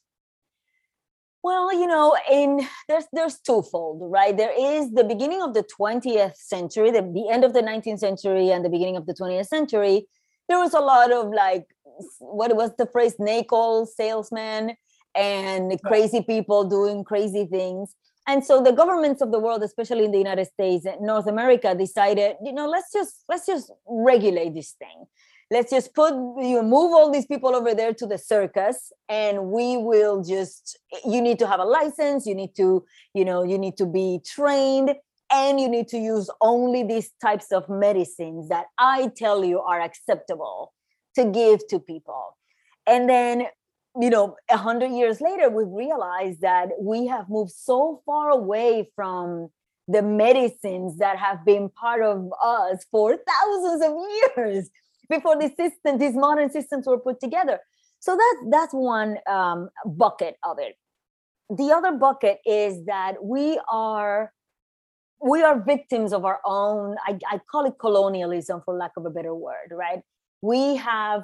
Well, 1.42 1.74
you 1.74 1.88
know, 1.88 2.18
in 2.30 2.68
there's 2.90 3.06
there's 3.14 3.40
twofold, 3.40 4.02
right? 4.12 4.36
There 4.36 4.54
is 4.58 4.92
the 4.92 5.06
beginning 5.06 5.42
of 5.42 5.54
the 5.54 5.64
20th 5.64 6.36
century, 6.36 6.92
the, 6.92 7.02
the 7.02 7.30
end 7.32 7.46
of 7.46 7.54
the 7.54 7.62
19th 7.62 8.00
century 8.00 8.50
and 8.50 8.64
the 8.64 8.70
beginning 8.70 8.98
of 8.98 9.06
the 9.06 9.14
20th 9.14 9.48
century. 9.48 10.08
There 10.50 10.60
was 10.60 10.74
a 10.74 10.82
lot 10.82 11.12
of 11.12 11.32
like 11.32 11.66
what 12.20 12.56
was 12.56 12.72
the 12.78 12.88
phrase, 12.88 13.16
snake 13.16 13.54
oil 13.54 13.86
salesman 13.86 14.76
and 15.16 15.82
crazy 15.84 16.22
people 16.22 16.66
doing 16.66 17.04
crazy 17.04 17.46
things. 17.46 17.96
And 18.28 18.46
so 18.46 18.62
the 18.62 18.72
governments 18.72 19.22
of 19.22 19.32
the 19.32 19.40
world, 19.40 19.64
especially 19.64 20.06
in 20.06 20.12
the 20.12 20.18
United 20.18 20.46
States 20.46 20.86
and 20.86 21.02
North 21.02 21.26
America, 21.28 21.74
decided, 21.74 22.36
you 22.44 22.54
know, 22.54 22.68
let's 22.68 22.92
just 22.92 23.24
let's 23.30 23.46
just 23.46 23.72
regulate 23.88 24.54
this 24.54 24.76
thing. 24.78 25.06
Let's 25.52 25.72
just 25.72 25.96
put 25.96 26.14
you 26.14 26.62
move 26.62 26.94
all 26.94 27.12
these 27.12 27.26
people 27.26 27.56
over 27.56 27.74
there 27.74 27.94
to 27.94 28.06
the 28.06 28.18
circus, 28.18 28.92
and 29.08 29.48
we 29.48 29.78
will 29.78 30.24
just. 30.24 30.78
You 31.06 31.22
need 31.22 31.40
to 31.40 31.48
have 31.48 31.60
a 31.60 31.66
license. 31.66 32.26
You 32.28 32.36
need 32.36 32.56
to, 32.58 32.86
you 33.14 33.26
know, 33.26 33.44
you 33.44 33.58
need 33.58 33.76
to 33.78 33.88
be 33.88 34.22
trained, 34.26 34.94
and 35.32 35.60
you 35.60 35.68
need 35.68 35.88
to 35.90 35.98
use 35.98 36.30
only 36.42 36.84
these 36.84 37.12
types 37.22 37.52
of 37.52 37.68
medicines 37.68 38.50
that 38.50 38.68
I 38.78 39.12
tell 39.18 39.44
you 39.44 39.60
are 39.60 39.82
acceptable 39.82 40.74
to 41.16 41.26
give 41.26 41.68
to 41.70 41.80
people. 41.80 42.38
And 42.86 43.10
then 43.10 43.48
you 44.00 44.10
know, 44.10 44.36
a 44.50 44.58
hundred 44.58 44.92
years 44.92 45.20
later, 45.20 45.50
we've 45.50 45.68
realized 45.68 46.42
that 46.42 46.70
we 46.80 47.08
have 47.08 47.28
moved 47.30 47.52
so 47.52 48.02
far 48.06 48.30
away 48.30 48.90
from 48.96 49.50
the 49.88 50.04
medicines 50.04 50.98
that 51.00 51.18
have 51.18 51.44
been 51.44 51.70
part 51.70 52.04
of 52.04 52.32
us 52.44 52.86
for 52.92 53.18
thousands 53.18 53.84
of 53.84 53.96
years 54.38 54.70
before 55.10 55.36
the 55.38 55.50
system, 55.58 55.98
these 55.98 56.16
modern 56.16 56.50
systems 56.52 56.88
were 56.88 57.00
put 57.00 57.20
together. 57.20 57.60
So 58.00 58.18
that's 58.18 58.52
that's 58.52 58.74
one 58.74 59.18
um, 59.30 59.70
bucket 59.86 60.36
of 60.44 60.58
it. 60.60 60.76
the 61.50 61.72
other 61.72 61.94
bucket 61.94 62.40
is 62.46 62.86
that 62.86 63.24
we 63.24 63.60
are 63.72 64.32
we 65.22 65.42
are 65.44 65.60
victims 65.60 66.14
of 66.14 66.26
our 66.26 66.40
own 66.46 66.96
I, 67.08 67.18
I 67.30 67.40
call 67.52 67.66
it 67.66 67.74
colonialism 67.80 68.62
for 68.64 68.76
lack 68.76 68.92
of 68.98 69.06
a 69.06 69.10
better 69.10 69.34
word 69.36 69.70
right 69.72 70.02
we 70.42 70.76
have 70.78 71.24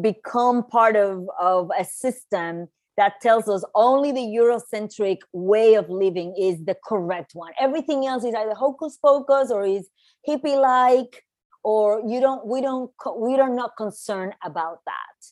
become 0.00 0.62
part 0.64 0.96
of 0.96 1.28
of 1.40 1.70
a 1.78 1.84
system 1.84 2.68
that 2.96 3.14
tells 3.20 3.48
us 3.48 3.64
only 3.74 4.12
the 4.12 4.20
Eurocentric 4.20 5.18
way 5.32 5.74
of 5.74 5.90
living 5.90 6.32
is 6.38 6.64
the 6.64 6.76
correct 6.86 7.32
one. 7.34 7.52
Everything 7.58 8.06
else 8.06 8.24
is 8.24 8.34
either 8.34 8.54
hocus 8.54 8.96
pocus 9.04 9.50
or 9.50 9.64
is 9.64 9.88
hippie 10.28 10.56
like, 10.60 11.24
or 11.64 12.02
you 12.06 12.20
don't, 12.20 12.46
we 12.46 12.60
don't, 12.60 12.90
we 13.18 13.34
are 13.40 13.48
not 13.48 13.76
concerned 13.76 14.34
about 14.44 14.80
that. 14.86 15.26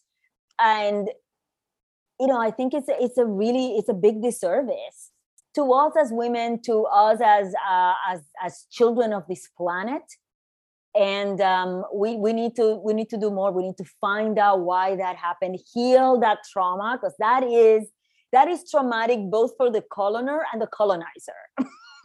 And, 0.60 1.08
you 2.18 2.26
know, 2.26 2.40
I 2.40 2.50
think 2.50 2.74
it's, 2.74 2.88
a, 2.88 2.96
it's 3.00 3.18
a 3.18 3.26
really, 3.26 3.76
it's 3.76 3.88
a 3.88 3.94
big 3.94 4.22
disservice 4.22 5.10
to 5.54 5.72
us 5.72 5.92
as 6.00 6.10
women, 6.10 6.60
to 6.62 6.84
us 6.86 7.20
as, 7.22 7.54
uh, 7.68 7.94
as, 8.08 8.22
as 8.42 8.66
children 8.70 9.12
of 9.12 9.24
this 9.28 9.48
planet 9.56 10.02
and 10.94 11.40
um, 11.40 11.84
we 11.94 12.16
we 12.16 12.32
need 12.32 12.54
to 12.56 12.76
we 12.76 12.92
need 12.92 13.08
to 13.08 13.16
do 13.16 13.30
more 13.30 13.50
we 13.50 13.62
need 13.62 13.76
to 13.76 13.84
find 14.00 14.38
out 14.38 14.60
why 14.60 14.94
that 14.96 15.16
happened 15.16 15.58
heal 15.72 16.20
that 16.20 16.38
trauma 16.50 16.98
because 17.00 17.14
that 17.18 17.42
is 17.42 17.88
that 18.32 18.48
is 18.48 18.70
traumatic 18.70 19.18
both 19.30 19.52
for 19.56 19.70
the 19.70 19.82
colonizer 19.90 20.44
and 20.52 20.60
the 20.60 20.66
colonizer 20.66 21.32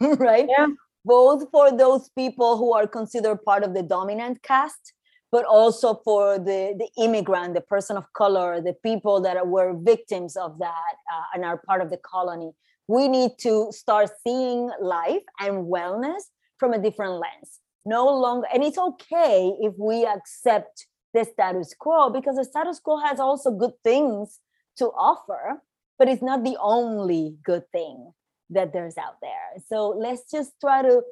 right 0.18 0.48
yeah. 0.48 0.66
Both 1.08 1.50
for 1.50 1.66
those 1.72 2.10
people 2.10 2.58
who 2.58 2.74
are 2.74 2.86
considered 2.86 3.42
part 3.42 3.64
of 3.64 3.72
the 3.74 3.82
dominant 3.82 4.42
caste 4.42 4.92
but 5.30 5.44
also 5.44 6.00
for 6.04 6.38
the 6.38 6.60
the 6.82 6.88
immigrant 7.04 7.54
the 7.54 7.66
person 7.74 7.96
of 7.96 8.12
color 8.12 8.60
the 8.60 8.76
people 8.88 9.20
that 9.20 9.36
were 9.46 9.70
victims 9.92 10.36
of 10.36 10.58
that 10.58 10.94
uh, 11.12 11.26
and 11.32 11.44
are 11.44 11.60
part 11.68 11.80
of 11.82 11.90
the 11.90 12.00
colony. 12.14 12.50
We 12.86 13.08
need 13.08 13.32
to 13.40 13.70
start 13.70 14.08
seeing 14.24 14.70
life 14.80 15.26
and 15.40 15.66
wellness 15.74 16.22
from 16.58 16.72
a 16.72 16.78
different 16.78 17.14
lens. 17.24 17.60
No 17.84 18.04
longer 18.24 18.46
and 18.52 18.62
it's 18.62 18.78
okay 18.90 19.52
if 19.60 19.74
we 19.78 20.06
accept 20.06 20.86
the 21.14 21.24
status 21.24 21.74
quo 21.78 22.10
because 22.10 22.36
the 22.36 22.44
status 22.44 22.78
quo 22.80 22.98
has 22.98 23.18
also 23.20 23.50
good 23.50 23.76
things 23.82 24.40
to 24.78 24.86
offer 25.10 25.62
but 25.98 26.08
it's 26.08 26.22
not 26.22 26.44
the 26.44 26.56
only 26.60 27.36
good 27.42 27.64
thing 27.72 28.12
that 28.50 28.72
there's 28.72 28.96
out 28.96 29.16
there. 29.20 29.62
So 29.68 29.88
let's 29.88 30.30
just 30.30 30.52
try 30.60 30.82
to 30.82 31.02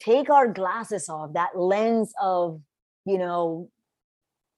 take 0.00 0.30
our 0.30 0.48
glasses 0.48 1.08
off 1.08 1.32
that 1.34 1.56
lens 1.56 2.12
of 2.20 2.60
you 3.04 3.18
know 3.18 3.70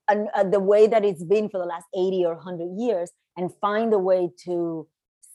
and 0.09 0.29
uh, 0.35 0.45
the 0.45 0.61
way 0.61 0.87
that 0.87 1.05
it's 1.05 1.25
been 1.25 1.49
for 1.49 1.59
the 1.59 1.67
last 1.67 1.87
80 1.97 2.25
or 2.27 2.35
100 2.35 2.79
years 2.79 3.11
and 3.37 3.51
find 3.61 3.93
a 3.93 3.99
way 3.99 4.29
to 4.45 4.87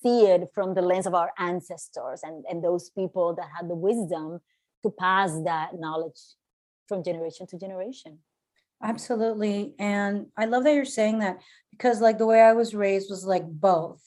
see 0.01 0.25
it 0.25 0.47
from 0.53 0.75
the 0.75 0.81
lens 0.81 1.07
of 1.07 1.13
our 1.13 1.31
ancestors 1.37 2.21
and, 2.23 2.45
and 2.49 2.63
those 2.63 2.89
people 2.91 3.35
that 3.35 3.47
had 3.55 3.69
the 3.69 3.75
wisdom 3.75 4.39
to 4.83 4.89
pass 4.91 5.31
that 5.43 5.71
knowledge 5.77 6.19
from 6.87 7.03
generation 7.03 7.45
to 7.47 7.57
generation. 7.57 8.19
Absolutely. 8.81 9.75
And 9.77 10.27
i 10.37 10.45
love 10.45 10.63
that 10.63 10.73
you're 10.73 10.85
saying 10.85 11.19
that 11.19 11.39
because 11.71 11.99
like 11.99 12.17
the 12.17 12.25
way 12.25 12.41
i 12.41 12.53
was 12.53 12.73
raised 12.73 13.09
was 13.09 13.25
like 13.25 13.45
both 13.45 14.01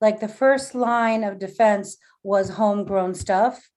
like 0.00 0.20
the 0.20 0.28
first 0.28 0.74
line 0.74 1.24
of 1.24 1.38
defense 1.38 1.96
was 2.22 2.50
homegrown 2.50 3.14
stuff 3.14 3.68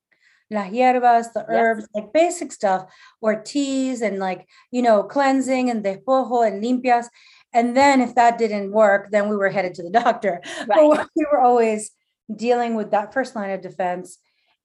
las 0.49 0.69
hierbas, 0.69 1.33
the 1.33 1.45
herbs, 1.49 1.81
yes. 1.81 2.03
like 2.03 2.13
basic 2.13 2.51
stuff, 2.51 2.85
or 3.21 3.41
teas 3.41 4.01
and 4.01 4.19
like, 4.19 4.47
you 4.71 4.81
know, 4.81 5.03
cleansing 5.03 5.69
and 5.69 5.83
despojo 5.83 6.47
and 6.47 6.63
limpias. 6.63 7.07
And 7.53 7.75
then 7.75 8.01
if 8.01 8.15
that 8.15 8.37
didn't 8.37 8.71
work, 8.71 9.09
then 9.11 9.29
we 9.29 9.35
were 9.35 9.49
headed 9.49 9.73
to 9.75 9.83
the 9.83 9.89
doctor. 10.03 10.41
Right. 10.67 10.67
But 10.67 11.09
we 11.15 11.25
were 11.31 11.41
always 11.41 11.91
dealing 12.33 12.75
with 12.75 12.91
that 12.91 13.13
first 13.13 13.35
line 13.35 13.51
of 13.51 13.61
defense. 13.61 14.17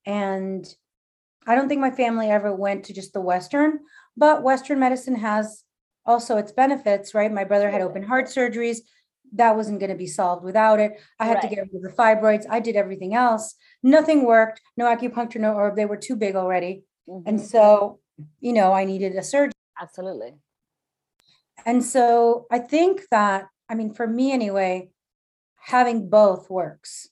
And 0.06 0.66
I 1.47 1.54
don't 1.54 1.68
think 1.68 1.80
my 1.80 1.90
family 1.90 2.28
ever 2.28 2.54
went 2.54 2.85
to 2.85 2.94
just 2.94 3.12
the 3.12 3.21
Western, 3.21 3.80
but 4.16 4.42
Western 4.42 4.78
medicine 4.78 5.16
has 5.16 5.64
also 6.04 6.37
its 6.37 6.52
benefits, 6.52 7.14
right? 7.14 7.32
My 7.32 7.44
brother 7.44 7.71
had 7.71 7.80
open 7.80 8.02
heart 8.02 8.26
surgeries. 8.26 8.78
That 9.33 9.57
wasn't 9.57 9.81
going 9.81 9.91
to 9.91 9.97
be 9.97 10.07
solved 10.07 10.45
without 10.45 10.79
it. 10.79 11.01
I 11.19 11.27
had 11.27 11.35
right. 11.35 11.43
to 11.43 11.49
get 11.49 11.59
rid 11.61 11.75
of 11.75 11.83
the 11.83 11.89
fibroids. 11.91 12.45
I 12.51 12.61
did 12.61 12.77
everything 12.77 13.15
else. 13.15 13.55
Nothing 13.83 14.25
worked. 14.25 14.61
No 14.77 14.85
acupuncture, 14.85 15.41
no 15.41 15.57
herb. 15.57 15.77
They 15.77 15.87
were 15.87 15.97
too 15.97 16.17
big 16.17 16.37
already. 16.37 16.85
Mm-hmm. 17.09 17.29
And 17.29 17.41
so, 17.41 18.01
you 18.41 18.53
know, 18.53 18.73
I 18.73 18.85
needed 18.85 19.17
a 19.17 19.23
surgery. 19.23 19.53
Absolutely. 19.81 20.35
And 21.65 21.83
so 21.83 22.47
I 22.51 22.59
think 22.59 23.03
that, 23.11 23.47
I 23.69 23.75
mean, 23.75 23.95
for 23.95 24.07
me 24.07 24.33
anyway, 24.33 24.91
having 25.57 26.11
both 26.11 26.51
works. 26.51 27.09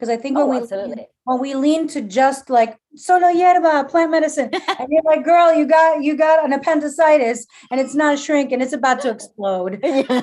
Because 0.00 0.08
I 0.08 0.16
think 0.16 0.38
oh, 0.38 0.46
when 0.46 0.56
we 0.56 0.62
absolutely 0.62 1.06
when 1.24 1.40
we 1.40 1.54
lean 1.54 1.86
to 1.88 2.00
just 2.00 2.48
like 2.48 2.78
solo 2.96 3.28
yerba, 3.28 3.84
plant 3.84 4.10
medicine, 4.10 4.48
and 4.78 4.88
you're 4.88 5.02
like, 5.02 5.22
girl, 5.22 5.52
you 5.52 5.66
got 5.66 6.02
you 6.02 6.16
got 6.16 6.42
an 6.42 6.54
appendicitis 6.54 7.46
and 7.70 7.78
it's 7.78 7.94
not 7.94 8.18
shrink 8.18 8.50
and 8.50 8.62
it's 8.62 8.72
about 8.72 9.02
to 9.02 9.10
explode. 9.16 9.78
Yeah. 9.84 10.22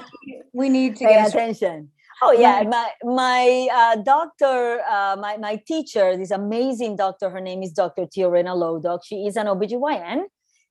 We 0.51 0.69
need 0.69 0.95
to 0.95 1.05
pay 1.05 1.23
attention. 1.23 1.91
Oh 2.23 2.31
yeah, 2.31 2.63
my 2.63 2.89
my 3.03 3.67
uh, 3.71 3.97
doctor, 3.97 4.81
uh, 4.89 5.15
my 5.19 5.37
my 5.37 5.61
teacher, 5.67 6.17
this 6.17 6.31
amazing 6.31 6.95
doctor. 6.95 7.29
Her 7.29 7.39
name 7.39 7.61
is 7.61 7.71
Dr. 7.71 8.07
Tieraona 8.07 8.55
Low 8.55 8.79
Dog. 8.79 9.01
She 9.05 9.27
is 9.27 9.35
an 9.35 9.45
OBGYN 9.45 10.23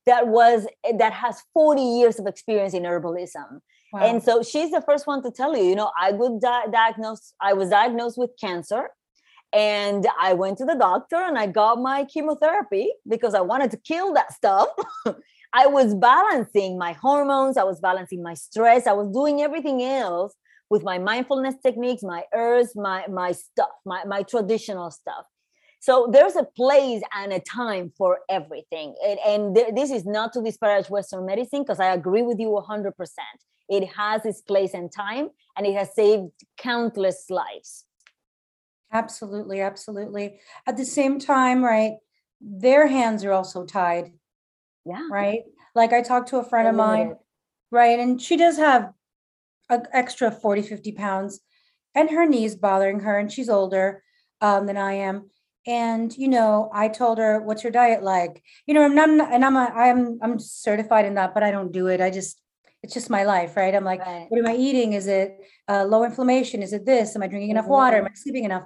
that 0.05 0.27
was 0.27 0.67
that 0.97 1.13
has 1.13 1.41
40 1.53 1.81
years 1.81 2.19
of 2.19 2.27
experience 2.27 2.73
in 2.73 2.83
herbalism. 2.83 3.61
Wow. 3.93 4.01
And 4.01 4.21
so 4.21 4.43
she's 4.43 4.71
the 4.71 4.81
first 4.81 5.07
one 5.07 5.23
to 5.23 5.31
tell 5.31 5.55
you, 5.55 5.63
you 5.63 5.75
know, 5.75 5.91
I 5.97 6.11
would 6.11 6.41
di- 6.41 6.67
diagnose, 6.71 7.33
I 7.39 7.53
was 7.53 7.69
diagnosed 7.69 8.17
with 8.17 8.31
cancer 8.39 8.89
and 9.53 10.05
I 10.19 10.33
went 10.33 10.57
to 10.59 10.65
the 10.65 10.75
doctor 10.75 11.15
and 11.15 11.37
I 11.37 11.47
got 11.47 11.81
my 11.81 12.05
chemotherapy 12.05 12.91
because 13.07 13.33
I 13.33 13.41
wanted 13.41 13.71
to 13.71 13.77
kill 13.77 14.13
that 14.13 14.33
stuff. 14.33 14.69
I 15.53 15.67
was 15.67 15.95
balancing 15.95 16.77
my 16.77 16.93
hormones, 16.93 17.57
I 17.57 17.63
was 17.63 17.79
balancing 17.79 18.21
my 18.21 18.33
stress, 18.33 18.85
I 18.85 18.93
was 18.93 19.09
doing 19.09 19.41
everything 19.41 19.81
else 19.81 20.33
with 20.69 20.83
my 20.83 20.97
mindfulness 20.97 21.55
techniques, 21.63 22.03
my 22.03 22.23
herbs, 22.33 22.75
my 22.75 23.05
my 23.07 23.31
stuff, 23.31 23.69
my, 23.85 24.03
my 24.05 24.23
traditional 24.23 24.91
stuff. 24.91 25.25
So 25.79 26.09
there's 26.11 26.35
a 26.35 26.43
place 26.43 27.01
and 27.15 27.31
a 27.31 27.39
time 27.39 27.93
for 27.97 28.19
everything. 28.29 28.95
And, 29.05 29.19
and 29.25 29.55
th- 29.55 29.75
this 29.75 29.91
is 29.91 30.05
not 30.05 30.33
to 30.33 30.41
disparage 30.41 30.89
Western 30.89 31.25
medicine 31.25 31.61
because 31.61 31.79
I 31.79 31.93
agree 31.93 32.23
with 32.23 32.39
you 32.39 32.49
100%. 32.49 32.91
It 33.69 33.87
has 33.93 34.25
its 34.25 34.41
place 34.41 34.73
and 34.73 34.91
time 34.91 35.29
and 35.55 35.65
it 35.65 35.75
has 35.75 35.93
saved 35.93 36.31
countless 36.57 37.25
lives. 37.29 37.85
Absolutely, 38.91 39.61
absolutely. 39.61 40.39
At 40.65 40.77
the 40.77 40.85
same 40.85 41.19
time, 41.19 41.63
right, 41.63 41.93
their 42.39 42.87
hands 42.87 43.23
are 43.25 43.33
also 43.33 43.65
tied, 43.65 44.13
Yeah. 44.85 45.07
right? 45.11 45.41
Like 45.75 45.93
I 45.93 46.01
talked 46.01 46.29
to 46.29 46.37
a 46.37 46.43
friend 46.43 46.67
of 46.67 46.75
mine, 46.75 47.15
right, 47.71 47.99
and 47.99 48.21
she 48.21 48.37
does 48.37 48.57
have 48.57 48.93
an 49.69 49.83
extra 49.93 50.31
40, 50.31 50.61
50 50.61 50.91
pounds, 50.93 51.41
and 51.95 52.09
her 52.11 52.25
knees 52.25 52.55
bothering 52.55 53.01
her, 53.01 53.17
and 53.19 53.31
she's 53.31 53.49
older 53.49 54.03
um, 54.41 54.67
than 54.67 54.77
I 54.77 54.93
am. 54.93 55.29
And 55.67 56.15
you 56.17 56.27
know, 56.29 56.69
I 56.73 56.87
told 56.89 57.17
her, 57.19 57.41
"What's 57.41 57.63
your 57.63 57.71
diet 57.71 58.03
like?" 58.03 58.43
You 58.67 58.73
know, 58.73 58.83
I'm 58.85 58.95
not, 58.95 59.09
and 59.33 59.45
I'm 59.45 59.55
a, 59.57 59.65
I'm 59.75 60.19
I'm 60.21 60.39
certified 60.39 61.05
in 61.05 61.15
that, 61.15 61.33
but 61.33 61.43
I 61.43 61.51
don't 61.51 61.71
do 61.73 61.87
it. 61.87 62.01
I 62.01 62.09
just 62.11 62.41
it's 62.87 62.93
just 62.93 63.09
my 63.09 63.23
life, 63.23 63.57
right? 63.57 63.75
I'm 63.75 63.83
like, 63.83 63.99
right. 63.99 64.27
what 64.29 64.39
am 64.39 64.47
I 64.47 64.55
eating? 64.55 64.93
Is 64.93 65.07
it 65.07 65.39
uh, 65.67 65.83
low 65.83 66.05
inflammation? 66.05 66.63
Is 66.63 66.71
it 66.71 66.85
this? 66.85 67.17
Am 67.17 67.21
I 67.21 67.27
drinking 67.27 67.49
enough 67.49 67.65
mm-hmm. 67.65 67.73
water? 67.73 67.97
Am 67.97 68.05
I 68.05 68.13
sleeping 68.13 68.45
enough? 68.45 68.63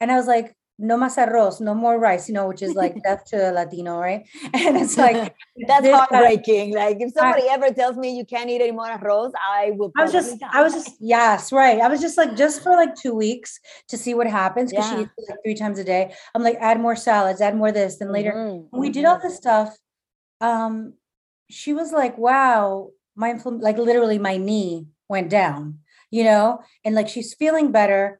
And 0.00 0.10
I 0.10 0.16
was 0.16 0.26
like, 0.26 0.56
no 0.76 0.96
más 0.96 1.18
arroz, 1.18 1.60
no 1.60 1.72
more 1.72 2.00
rice, 2.00 2.28
you 2.28 2.34
know, 2.34 2.48
which 2.48 2.62
is 2.62 2.74
like 2.74 3.00
death 3.04 3.24
to 3.26 3.36
a 3.36 3.52
Latino, 3.52 4.00
right? 4.00 4.26
And 4.54 4.76
it's 4.76 4.98
like 4.98 5.36
that's 5.68 5.86
heartbreaking. 5.86 6.74
Like 6.74 6.96
if 6.98 7.12
somebody 7.12 7.48
I, 7.48 7.54
ever 7.54 7.70
tells 7.70 7.96
me 7.96 8.16
you 8.16 8.24
can't 8.24 8.50
eat 8.50 8.60
any 8.60 8.72
more 8.72 8.86
arroz, 8.86 9.30
I 9.38 9.70
will. 9.76 9.92
I 9.96 10.02
was 10.02 10.12
just, 10.12 10.40
die. 10.40 10.48
I 10.52 10.62
was 10.64 10.72
just, 10.72 10.96
yes, 10.98 11.52
right. 11.52 11.80
I 11.80 11.86
was 11.86 12.00
just 12.00 12.18
like, 12.18 12.34
just 12.36 12.64
for 12.64 12.72
like 12.72 12.96
two 12.96 13.14
weeks 13.14 13.60
to 13.86 13.96
see 13.96 14.14
what 14.14 14.26
happens 14.26 14.72
because 14.72 14.90
yeah. 14.90 14.96
she 14.96 15.02
eats 15.02 15.28
like 15.28 15.38
three 15.44 15.54
times 15.54 15.78
a 15.78 15.84
day. 15.84 16.12
I'm 16.34 16.42
like, 16.42 16.56
add 16.58 16.80
more 16.80 16.96
salads, 16.96 17.40
add 17.40 17.56
more 17.56 17.70
this. 17.70 17.98
Then 17.98 18.10
later, 18.10 18.32
mm-hmm. 18.32 18.66
when 18.70 18.80
we 18.80 18.90
did 18.90 19.04
all 19.04 19.18
mm-hmm. 19.18 19.28
this 19.28 19.36
stuff, 19.36 19.76
um, 20.40 20.94
she 21.50 21.72
was 21.72 21.92
like, 21.92 22.16
wow, 22.16 22.90
my 23.20 23.38
like 23.44 23.76
literally 23.76 24.18
my 24.18 24.36
knee 24.38 24.86
went 25.08 25.28
down, 25.28 25.78
you 26.10 26.24
know, 26.24 26.60
and 26.84 26.94
like 26.94 27.08
she's 27.08 27.34
feeling 27.34 27.70
better. 27.70 28.18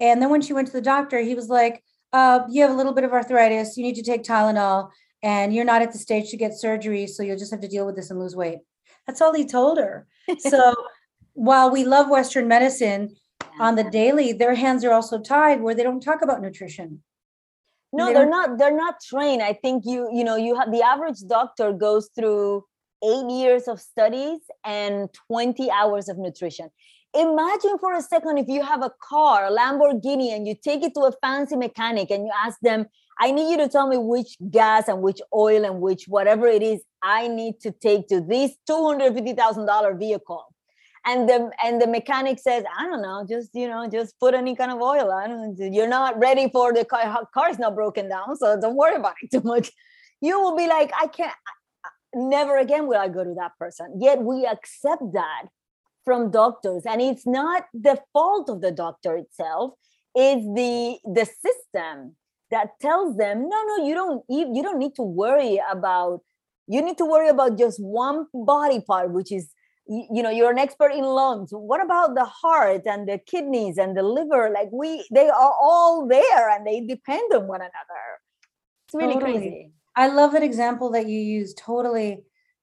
And 0.00 0.20
then 0.20 0.30
when 0.30 0.42
she 0.42 0.52
went 0.52 0.66
to 0.66 0.72
the 0.72 0.82
doctor, 0.82 1.20
he 1.20 1.34
was 1.34 1.48
like, 1.48 1.82
uh, 2.12 2.40
you 2.50 2.62
have 2.62 2.72
a 2.72 2.74
little 2.74 2.92
bit 2.92 3.04
of 3.04 3.12
arthritis. 3.12 3.76
You 3.76 3.84
need 3.84 3.94
to 3.94 4.02
take 4.02 4.24
Tylenol, 4.24 4.90
and 5.22 5.54
you're 5.54 5.64
not 5.64 5.82
at 5.82 5.92
the 5.92 5.98
stage 5.98 6.30
to 6.30 6.36
get 6.36 6.58
surgery, 6.58 7.06
so 7.06 7.22
you'll 7.22 7.38
just 7.38 7.52
have 7.52 7.60
to 7.60 7.68
deal 7.68 7.86
with 7.86 7.94
this 7.94 8.10
and 8.10 8.18
lose 8.18 8.34
weight. 8.34 8.58
That's 9.06 9.20
all 9.20 9.32
he 9.32 9.46
told 9.46 9.78
her. 9.78 10.06
So 10.38 10.74
while 11.34 11.70
we 11.70 11.84
love 11.84 12.08
Western 12.08 12.46
medicine 12.46 13.16
on 13.58 13.74
the 13.74 13.84
daily, 13.84 14.32
their 14.32 14.54
hands 14.54 14.84
are 14.84 14.92
also 14.92 15.18
tied 15.18 15.60
where 15.60 15.74
they 15.74 15.82
don't 15.82 16.02
talk 16.02 16.22
about 16.22 16.40
nutrition. 16.40 17.02
No, 17.92 18.06
they 18.06 18.14
they're 18.14 18.28
not. 18.28 18.58
They're 18.58 18.76
not 18.76 18.96
trained. 19.00 19.42
I 19.42 19.54
think 19.54 19.84
you, 19.84 20.08
you 20.12 20.22
know, 20.22 20.36
you 20.36 20.54
have 20.56 20.70
the 20.70 20.82
average 20.82 21.20
doctor 21.26 21.72
goes 21.72 22.10
through 22.14 22.64
eight 23.02 23.30
years 23.30 23.68
of 23.68 23.80
studies 23.80 24.40
and 24.64 25.08
20 25.28 25.70
hours 25.70 26.08
of 26.08 26.18
nutrition. 26.18 26.70
imagine 27.12 27.76
for 27.78 27.94
a 27.94 28.02
second 28.02 28.38
if 28.38 28.46
you 28.46 28.62
have 28.62 28.82
a 28.84 28.92
car, 29.02 29.46
a 29.46 29.50
Lamborghini, 29.50 30.34
and 30.34 30.46
you 30.46 30.54
take 30.54 30.82
it 30.84 30.94
to 30.94 31.00
a 31.00 31.12
fancy 31.20 31.56
mechanic 31.56 32.10
and 32.10 32.24
you 32.24 32.32
ask 32.46 32.58
them, 32.60 32.86
I 33.18 33.32
need 33.32 33.50
you 33.50 33.56
to 33.58 33.68
tell 33.68 33.88
me 33.88 33.98
which 33.98 34.36
gas 34.50 34.88
and 34.88 35.02
which 35.02 35.20
oil 35.34 35.64
and 35.64 35.80
which 35.80 36.04
whatever 36.06 36.46
it 36.46 36.62
is 36.62 36.80
I 37.02 37.28
need 37.28 37.60
to 37.60 37.70
take 37.70 38.08
to 38.08 38.20
this 38.20 38.52
$250,000 38.68 39.98
vehicle. 39.98 40.44
And 41.06 41.28
the 41.28 41.50
and 41.64 41.80
the 41.80 41.86
mechanic 41.86 42.38
says, 42.38 42.62
I 42.78 42.86
don't 42.86 43.00
know, 43.00 43.24
just 43.26 43.50
you 43.54 43.68
know, 43.68 43.88
just 43.88 44.18
put 44.20 44.34
any 44.34 44.54
kind 44.54 44.70
of 44.70 44.82
oil. 44.82 45.10
I 45.10 45.26
don't. 45.28 45.56
You're 45.58 45.88
not 45.88 46.18
ready 46.18 46.50
for 46.50 46.74
the 46.74 46.84
car. 46.84 47.26
Car 47.32 47.48
is 47.48 47.58
not 47.58 47.74
broken 47.74 48.10
down, 48.10 48.36
so 48.36 48.60
don't 48.60 48.76
worry 48.76 48.96
about 48.96 49.14
it 49.22 49.30
too 49.30 49.40
much. 49.42 49.70
You 50.20 50.38
will 50.38 50.54
be 50.54 50.66
like, 50.66 50.92
I 51.00 51.06
can't. 51.06 51.32
Never 52.14 52.56
again 52.56 52.86
will 52.86 52.98
I 52.98 53.08
go 53.08 53.24
to 53.24 53.34
that 53.34 53.52
person. 53.58 53.98
Yet 54.00 54.22
we 54.22 54.46
accept 54.46 55.02
that 55.12 55.46
from 56.04 56.30
doctors, 56.30 56.82
and 56.86 57.00
it's 57.00 57.26
not 57.26 57.64
the 57.72 58.00
fault 58.12 58.48
of 58.48 58.60
the 58.60 58.72
doctor 58.72 59.16
itself. 59.16 59.74
It's 60.14 60.44
the 60.54 60.98
the 61.04 61.24
system 61.24 62.16
that 62.50 62.78
tells 62.80 63.16
them 63.16 63.48
no 63.48 63.62
no 63.66 63.86
you 63.86 63.94
don't 63.94 64.24
you 64.28 64.62
don't 64.62 64.78
need 64.78 64.94
to 64.96 65.02
worry 65.02 65.60
about 65.70 66.20
you 66.66 66.82
need 66.82 66.98
to 66.98 67.04
worry 67.04 67.28
about 67.28 67.58
just 67.58 67.80
one 67.80 68.26
body 68.34 68.80
part 68.80 69.10
which 69.12 69.32
is 69.32 69.50
you 69.86 70.22
know 70.22 70.30
you're 70.30 70.50
an 70.50 70.58
expert 70.58 70.92
in 70.92 71.04
lungs 71.04 71.50
what 71.52 71.82
about 71.82 72.14
the 72.14 72.24
heart 72.24 72.82
and 72.86 73.08
the 73.08 73.18
kidneys 73.18 73.78
and 73.78 73.96
the 73.96 74.02
liver 74.02 74.50
like 74.52 74.68
we 74.72 75.04
they 75.12 75.28
are 75.28 75.54
all 75.60 76.06
there 76.06 76.50
and 76.50 76.66
they 76.66 76.80
depend 76.80 77.32
on 77.32 77.46
one 77.46 77.60
another 77.60 78.04
it's 78.86 78.94
really 78.94 79.14
totally. 79.14 79.32
crazy 79.32 79.70
i 79.96 80.08
love 80.08 80.32
that 80.32 80.42
example 80.42 80.90
that 80.90 81.06
you 81.08 81.18
use 81.18 81.54
totally 81.54 82.18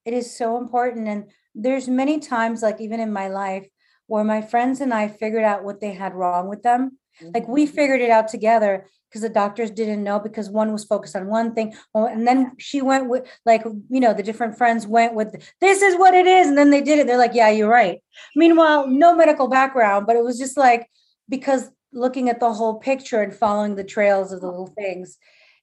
it 0.05 0.13
is 0.13 0.38
so 0.38 0.57
important 0.57 1.07
and 1.07 1.29
there's 1.53 1.88
many 1.88 2.19
times 2.19 2.62
like 2.62 2.79
even 2.79 3.00
in 3.00 3.12
my 3.12 3.27
life 3.27 3.67
where 4.07 4.24
my 4.24 4.41
friends 4.41 4.81
and 4.81 4.93
i 4.93 5.07
figured 5.07 5.43
out 5.43 5.63
what 5.63 5.81
they 5.81 5.93
had 5.93 6.13
wrong 6.13 6.48
with 6.48 6.63
them 6.63 6.98
mm-hmm. 7.22 7.31
like 7.34 7.48
we 7.48 7.65
mm-hmm. 7.65 7.75
figured 7.75 8.01
it 8.01 8.10
out 8.10 8.27
together 8.27 8.86
because 9.10 9.22
the 9.22 9.29
doctors 9.29 9.72
didn't 9.72 10.03
know 10.03 10.19
because 10.19 10.50
one 10.50 10.72
was 10.72 10.84
focused 10.84 11.15
on 11.15 11.27
one 11.27 11.53
thing 11.53 11.74
and 11.93 12.27
then 12.27 12.51
she 12.57 12.81
went 12.81 13.10
with 13.10 13.25
like 13.46 13.63
you 13.89 14.00
know 14.00 14.13
the 14.13 14.24
different 14.24 14.57
friends 14.57 14.86
went 14.86 15.13
with 15.13 15.34
this 15.62 15.81
is 15.81 15.98
what 15.98 16.13
it 16.13 16.27
is 16.27 16.48
and 16.48 16.57
then 16.57 16.69
they 16.69 16.81
did 16.81 17.00
it 17.00 17.07
they're 17.07 17.17
like 17.17 17.34
yeah 17.34 17.50
you're 17.50 17.69
right 17.69 18.00
meanwhile 18.36 18.88
no 18.88 19.15
medical 19.15 19.48
background 19.48 20.05
but 20.05 20.15
it 20.15 20.24
was 20.24 20.38
just 20.38 20.57
like 20.57 20.89
because 21.29 21.69
looking 21.93 22.29
at 22.29 22.39
the 22.39 22.53
whole 22.53 22.79
picture 22.79 23.22
and 23.22 23.34
following 23.34 23.75
the 23.75 23.84
trails 23.84 24.31
of 24.31 24.41
the 24.41 24.48
little 24.48 24.67
things 24.67 25.17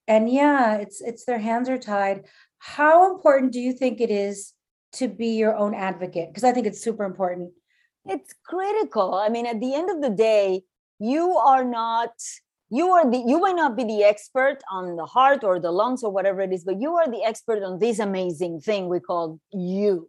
and 0.06 0.30
yeah 0.30 0.76
it's 0.76 1.00
it's 1.00 1.24
their 1.24 1.38
hands 1.38 1.68
are 1.68 1.78
tied. 1.78 2.24
How 2.58 3.12
important 3.12 3.52
do 3.52 3.60
you 3.60 3.72
think 3.72 4.00
it 4.00 4.10
is 4.10 4.52
to 4.92 5.08
be 5.08 5.28
your 5.28 5.56
own 5.56 5.74
advocate? 5.74 6.28
Because 6.28 6.44
i 6.44 6.52
think 6.52 6.66
it's 6.66 6.82
super 6.82 7.04
important. 7.04 7.52
It's 8.06 8.34
critical. 8.44 9.14
I 9.14 9.28
mean 9.28 9.46
at 9.46 9.60
the 9.60 9.74
end 9.74 9.90
of 9.90 10.02
the 10.02 10.10
day 10.10 10.62
you 10.98 11.36
are 11.36 11.64
not 11.64 12.12
you 12.70 12.90
are 12.90 13.10
the 13.10 13.18
you 13.18 13.38
might 13.40 13.56
not 13.56 13.76
be 13.76 13.84
the 13.84 14.04
expert 14.04 14.58
on 14.70 14.96
the 14.96 15.06
heart 15.06 15.44
or 15.44 15.60
the 15.60 15.70
lungs 15.70 16.02
or 16.02 16.10
whatever 16.10 16.40
it 16.40 16.52
is 16.52 16.64
but 16.64 16.80
you 16.80 16.94
are 16.94 17.08
the 17.10 17.22
expert 17.22 17.62
on 17.62 17.78
this 17.78 17.98
amazing 17.98 18.60
thing 18.60 18.88
we 18.88 19.00
call 19.00 19.38
you 19.52 20.08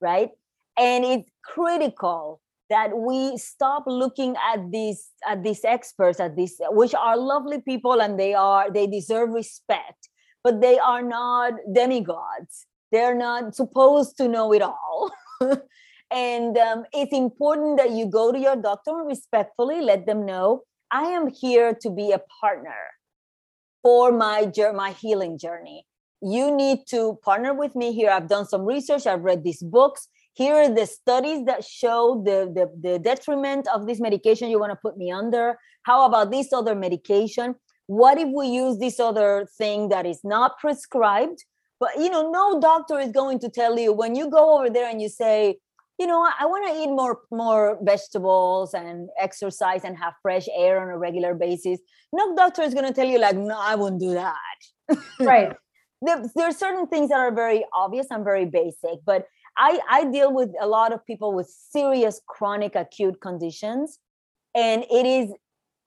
right? 0.00 0.30
And 0.78 1.04
it's 1.04 1.30
critical 1.44 2.40
that 2.70 2.96
we 2.96 3.36
stop 3.36 3.84
looking 3.86 4.36
at 4.52 4.70
these 4.70 5.08
at 5.28 5.42
these 5.42 5.64
experts 5.64 6.20
at 6.20 6.36
these 6.36 6.60
which 6.70 6.94
are 6.94 7.16
lovely 7.16 7.60
people 7.60 8.00
and 8.00 8.18
they 8.18 8.32
are 8.32 8.70
they 8.70 8.86
deserve 8.86 9.30
respect 9.30 10.08
but 10.42 10.60
they 10.60 10.78
are 10.78 11.02
not 11.02 11.52
demigods 11.74 12.66
they're 12.92 13.14
not 13.14 13.54
supposed 13.54 14.16
to 14.16 14.28
know 14.28 14.52
it 14.52 14.62
all 14.62 15.10
and 16.10 16.56
um, 16.56 16.84
it's 16.92 17.12
important 17.12 17.76
that 17.76 17.90
you 17.90 18.06
go 18.06 18.32
to 18.32 18.38
your 18.38 18.56
doctor 18.56 18.98
and 18.98 19.06
respectfully 19.06 19.80
let 19.80 20.06
them 20.06 20.24
know 20.24 20.62
I 20.90 21.04
am 21.04 21.28
here 21.28 21.72
to 21.82 21.90
be 21.90 22.10
a 22.10 22.20
partner 22.40 22.74
for 23.82 24.12
my 24.12 24.50
my 24.74 24.90
healing 24.92 25.38
journey. 25.38 25.86
You 26.20 26.54
need 26.54 26.80
to 26.88 27.18
partner 27.22 27.54
with 27.54 27.74
me 27.74 27.92
here. 27.92 28.10
I've 28.10 28.28
done 28.28 28.46
some 28.46 28.64
research. 28.66 29.06
I've 29.06 29.22
read 29.22 29.44
these 29.44 29.62
books. 29.62 30.08
Here 30.40 30.54
are 30.54 30.74
the 30.74 30.86
studies 30.86 31.44
that 31.44 31.62
show 31.62 32.22
the, 32.24 32.50
the, 32.56 32.72
the 32.88 32.98
detriment 32.98 33.68
of 33.68 33.86
this 33.86 34.00
medication 34.00 34.48
you 34.48 34.58
want 34.58 34.72
to 34.72 34.78
put 34.80 34.96
me 34.96 35.10
under. 35.10 35.58
How 35.82 36.06
about 36.06 36.30
this 36.30 36.50
other 36.50 36.74
medication? 36.74 37.56
What 37.88 38.16
if 38.16 38.30
we 38.34 38.46
use 38.46 38.78
this 38.78 38.98
other 38.98 39.46
thing 39.58 39.90
that 39.90 40.06
is 40.06 40.20
not 40.24 40.58
prescribed? 40.58 41.44
But 41.78 41.90
you 41.98 42.08
know, 42.08 42.30
no 42.30 42.58
doctor 42.58 42.98
is 42.98 43.12
going 43.12 43.38
to 43.40 43.50
tell 43.50 43.78
you 43.78 43.92
when 43.92 44.14
you 44.14 44.30
go 44.30 44.58
over 44.58 44.70
there 44.70 44.88
and 44.88 45.02
you 45.02 45.10
say, 45.10 45.58
you 45.98 46.06
know 46.06 46.26
i 46.40 46.46
want 46.46 46.66
to 46.66 46.72
eat 46.82 46.88
more 46.88 47.20
more 47.30 47.78
vegetables 47.82 48.72
and 48.72 49.10
exercise 49.20 49.84
and 49.84 49.98
have 49.98 50.14
fresh 50.22 50.46
air 50.56 50.80
on 50.80 50.88
a 50.88 50.96
regular 50.96 51.34
basis 51.34 51.78
no 52.10 52.34
doctor 52.34 52.62
is 52.62 52.72
going 52.72 52.86
to 52.86 52.94
tell 52.94 53.06
you 53.06 53.18
like 53.18 53.36
no 53.36 53.58
i 53.60 53.74
won't 53.74 54.00
do 54.00 54.14
that 54.14 54.60
right 55.20 55.52
there, 56.00 56.22
there 56.34 56.46
are 56.46 56.52
certain 56.52 56.86
things 56.86 57.10
that 57.10 57.18
are 57.18 57.34
very 57.34 57.66
obvious 57.74 58.06
and 58.10 58.24
very 58.24 58.46
basic 58.46 59.04
but 59.04 59.26
i 59.56 59.80
i 59.88 60.04
deal 60.10 60.32
with 60.32 60.50
a 60.60 60.66
lot 60.66 60.92
of 60.92 61.04
people 61.06 61.32
with 61.34 61.48
serious 61.48 62.20
chronic 62.26 62.74
acute 62.74 63.20
conditions 63.20 63.98
and 64.54 64.84
it 64.90 65.06
is 65.06 65.32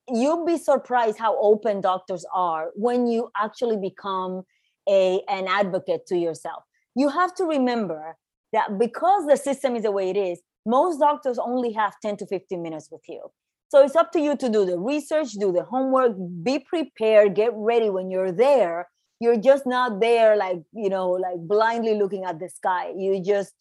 you'll 0.10 0.46
be 0.46 0.58
surprised 0.58 1.18
how 1.18 1.40
open 1.42 1.82
doctors 1.82 2.26
are 2.34 2.72
when 2.76 3.08
you 3.08 3.30
actually 3.38 3.78
become 3.78 4.44
a 4.90 5.22
an 5.28 5.48
advocate 5.48 6.06
to 6.06 6.18
yourself 6.18 6.64
you 6.96 7.10
have 7.10 7.34
to 7.36 7.46
remember 7.46 8.18
that 8.54 8.78
because 8.80 9.26
the 9.28 9.36
system 9.36 9.76
is 9.76 9.84
the 9.84 9.92
way 9.92 10.10
it 10.10 10.18
is, 10.18 10.42
most 10.66 11.00
doctors 11.00 11.38
only 11.38 11.74
have 11.74 11.94
10 12.02 12.18
to 12.18 12.28
15 12.28 12.62
minutes 12.62 12.88
with 12.90 13.02
you. 13.10 13.22
So 13.68 13.84
it's 13.84 13.96
up 13.96 14.12
to 14.12 14.22
you 14.22 14.38
to 14.38 14.50
do 14.50 14.66
the 14.66 14.80
research, 14.80 15.32
do 15.32 15.52
the 15.52 15.64
homework, 15.64 16.14
be 16.44 16.60
prepared, 16.60 17.36
get 17.36 17.52
ready 17.56 17.90
when 17.90 18.12
you're 18.12 18.32
there. 18.32 18.88
You're 19.20 19.38
just 19.38 19.66
not 19.66 20.00
there 20.00 20.36
like, 20.36 20.62
you 20.74 20.90
know, 20.90 21.12
like 21.12 21.38
blindly 21.38 21.96
looking 21.96 22.26
at 22.26 22.40
the 22.40 22.50
sky. 22.50 22.92
You 22.96 23.24
just 23.24 23.54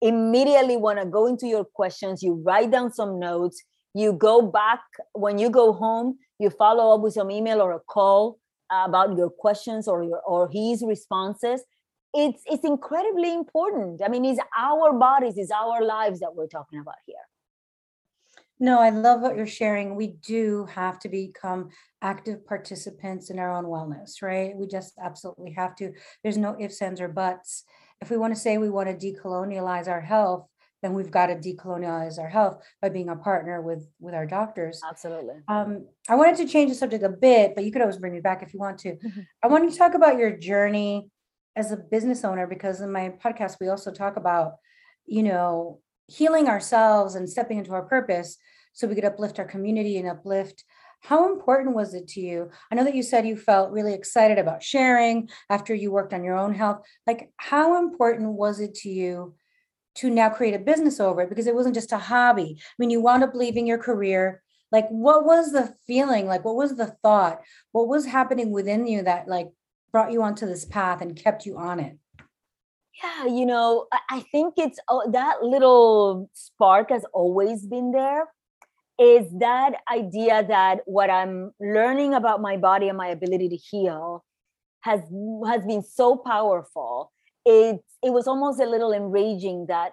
immediately 0.00 0.76
want 0.76 1.00
to 1.00 1.06
go 1.06 1.26
into 1.26 1.46
your 1.46 1.64
questions, 1.64 2.22
you 2.22 2.34
write 2.44 2.70
down 2.70 2.92
some 2.92 3.18
notes, 3.18 3.62
you 3.94 4.12
go 4.12 4.42
back 4.42 4.80
when 5.12 5.38
you 5.38 5.50
go 5.50 5.72
home, 5.72 6.18
you 6.38 6.50
follow 6.50 6.94
up 6.94 7.00
with 7.00 7.14
some 7.14 7.30
email 7.30 7.60
or 7.60 7.72
a 7.72 7.80
call 7.80 8.38
about 8.70 9.16
your 9.16 9.30
questions 9.30 9.88
or 9.88 10.04
your 10.04 10.20
or 10.20 10.48
his 10.52 10.84
responses. 10.86 11.62
It's 12.14 12.42
it's 12.46 12.64
incredibly 12.64 13.34
important. 13.34 14.00
I 14.04 14.08
mean 14.08 14.24
it's 14.24 14.40
our 14.56 14.92
bodies 14.92 15.34
it's 15.36 15.50
our 15.50 15.82
lives 15.82 16.20
that 16.20 16.34
we're 16.34 16.46
talking 16.46 16.78
about 16.78 16.96
here 17.06 17.16
no 18.60 18.80
i 18.80 18.90
love 18.90 19.20
what 19.20 19.36
you're 19.36 19.46
sharing. 19.46 19.94
We 19.94 20.08
do 20.22 20.66
have 20.66 20.98
to 21.00 21.08
become 21.08 21.70
active 22.02 22.46
participants 22.46 23.30
in 23.30 23.38
our 23.38 23.50
own 23.50 23.64
wellness 23.64 24.22
right? 24.22 24.56
We 24.56 24.66
just 24.66 24.94
absolutely 25.02 25.52
have 25.52 25.74
to. 25.76 25.92
There's 26.22 26.36
no 26.36 26.56
ifs 26.58 26.80
ands 26.82 27.00
or 27.00 27.08
buts. 27.08 27.64
If 28.00 28.10
we 28.10 28.16
want 28.16 28.34
to 28.34 28.40
say 28.40 28.58
we 28.58 28.70
want 28.70 28.88
to 28.88 29.06
decolonialize 29.06 29.88
our 29.88 30.00
health 30.00 30.46
then 30.82 30.94
we've 30.94 31.10
got 31.10 31.26
to 31.26 31.34
decolonialize 31.34 32.18
our 32.18 32.28
health 32.28 32.62
by 32.80 32.88
being 32.88 33.08
a 33.08 33.16
partner 33.16 33.60
with 33.60 33.88
with 33.98 34.14
our 34.14 34.26
doctors. 34.26 34.80
Absolutely. 34.88 35.36
Um, 35.48 35.86
i 36.08 36.14
wanted 36.14 36.36
to 36.36 36.46
change 36.46 36.70
the 36.70 36.74
subject 36.74 37.04
a 37.04 37.08
bit 37.08 37.54
but 37.54 37.64
you 37.64 37.72
could 37.72 37.82
always 37.82 37.98
bring 37.98 38.12
me 38.12 38.20
back 38.20 38.42
if 38.42 38.52
you 38.52 38.60
want 38.60 38.78
to. 38.80 38.90
Mm-hmm. 38.90 39.20
i 39.42 39.46
want 39.46 39.70
to 39.70 39.78
talk 39.78 39.94
about 39.94 40.18
your 40.18 40.36
journey 40.36 41.10
as 41.56 41.72
a 41.72 41.76
business 41.76 42.24
owner 42.24 42.46
because 42.46 42.80
in 42.80 42.92
my 42.92 43.12
podcast 43.24 43.56
we 43.60 43.68
also 43.68 43.92
talk 43.92 44.16
about 44.16 44.52
you 45.06 45.22
know 45.22 45.80
healing 46.08 46.48
ourselves 46.48 47.14
and 47.14 47.30
stepping 47.30 47.58
into 47.58 47.72
our 47.72 47.84
purpose 47.84 48.36
so 48.72 48.88
we 48.88 48.96
could 48.96 49.04
uplift 49.04 49.38
our 49.38 49.44
community 49.44 49.96
and 49.98 50.08
uplift 50.08 50.64
how 51.00 51.32
important 51.32 51.74
was 51.74 51.94
it 51.94 52.08
to 52.08 52.20
you? 52.20 52.50
I 52.70 52.74
know 52.74 52.84
that 52.84 52.94
you 52.94 53.02
said 53.02 53.26
you 53.26 53.36
felt 53.36 53.70
really 53.70 53.94
excited 53.94 54.38
about 54.38 54.62
sharing 54.62 55.28
after 55.48 55.74
you 55.74 55.90
worked 55.90 56.12
on 56.12 56.24
your 56.24 56.36
own 56.36 56.54
health. 56.54 56.84
Like 57.06 57.30
how 57.36 57.78
important 57.78 58.32
was 58.32 58.60
it 58.60 58.74
to 58.76 58.88
you 58.88 59.34
to 59.96 60.10
now 60.10 60.28
create 60.28 60.54
a 60.54 60.58
business 60.58 61.00
over 61.00 61.22
it? 61.22 61.28
Because 61.28 61.46
it 61.46 61.54
wasn't 61.54 61.74
just 61.74 61.92
a 61.92 61.98
hobby. 61.98 62.58
I 62.58 62.74
mean 62.78 62.90
you 62.90 63.00
wound 63.00 63.22
up 63.22 63.34
leaving 63.34 63.66
your 63.66 63.78
career. 63.78 64.42
Like 64.72 64.88
what 64.88 65.24
was 65.24 65.52
the 65.52 65.74
feeling? 65.86 66.26
Like 66.26 66.44
what 66.44 66.56
was 66.56 66.76
the 66.76 66.96
thought? 67.02 67.42
What 67.72 67.88
was 67.88 68.06
happening 68.06 68.50
within 68.50 68.86
you 68.86 69.02
that 69.02 69.28
like 69.28 69.48
brought 69.92 70.12
you 70.12 70.22
onto 70.22 70.46
this 70.46 70.64
path 70.64 71.00
and 71.00 71.16
kept 71.16 71.46
you 71.46 71.56
on 71.56 71.80
it? 71.80 71.96
Yeah, 73.02 73.26
you 73.26 73.46
know, 73.46 73.86
I 74.10 74.20
think 74.32 74.54
it's 74.56 74.78
oh, 74.88 75.08
that 75.12 75.42
little 75.42 76.30
spark 76.32 76.90
has 76.90 77.04
always 77.12 77.66
been 77.66 77.92
there. 77.92 78.26
Is 78.98 79.26
that 79.40 79.74
idea 79.92 80.44
that 80.48 80.80
what 80.86 81.10
I'm 81.10 81.52
learning 81.60 82.14
about 82.14 82.40
my 82.42 82.56
body 82.56 82.88
and 82.88 82.98
my 82.98 83.08
ability 83.08 83.48
to 83.50 83.56
heal 83.56 84.24
has 84.82 85.00
has 85.46 85.64
been 85.66 85.82
so 85.82 86.16
powerful. 86.16 87.12
It 87.46 87.80
it 88.02 88.10
was 88.12 88.28
almost 88.28 88.60
a 88.60 88.66
little 88.66 88.92
enraging 88.92 89.66
that 89.68 89.92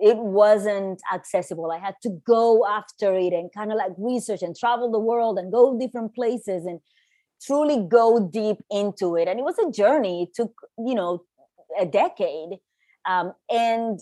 it 0.00 0.16
wasn't 0.16 1.00
accessible. 1.12 1.70
I 1.70 1.78
had 1.78 1.94
to 2.02 2.10
go 2.26 2.66
after 2.66 3.14
it 3.14 3.32
and 3.32 3.50
kind 3.52 3.70
of 3.72 3.78
like 3.78 3.92
research 3.98 4.42
and 4.42 4.56
travel 4.56 4.90
the 4.90 4.98
world 4.98 5.38
and 5.38 5.52
go 5.52 5.78
different 5.78 6.14
places 6.14 6.66
and 6.66 6.80
truly 7.44 7.86
go 7.88 8.20
deep 8.32 8.58
into 8.70 9.16
it 9.16 9.26
and 9.28 9.38
it 9.40 9.42
was 9.42 9.58
a 9.58 9.70
journey 9.70 10.22
it 10.22 10.34
took 10.34 10.52
you 10.78 10.94
know 10.94 11.22
a 11.78 11.86
decade 11.86 12.58
um, 13.06 13.32
and 13.50 14.00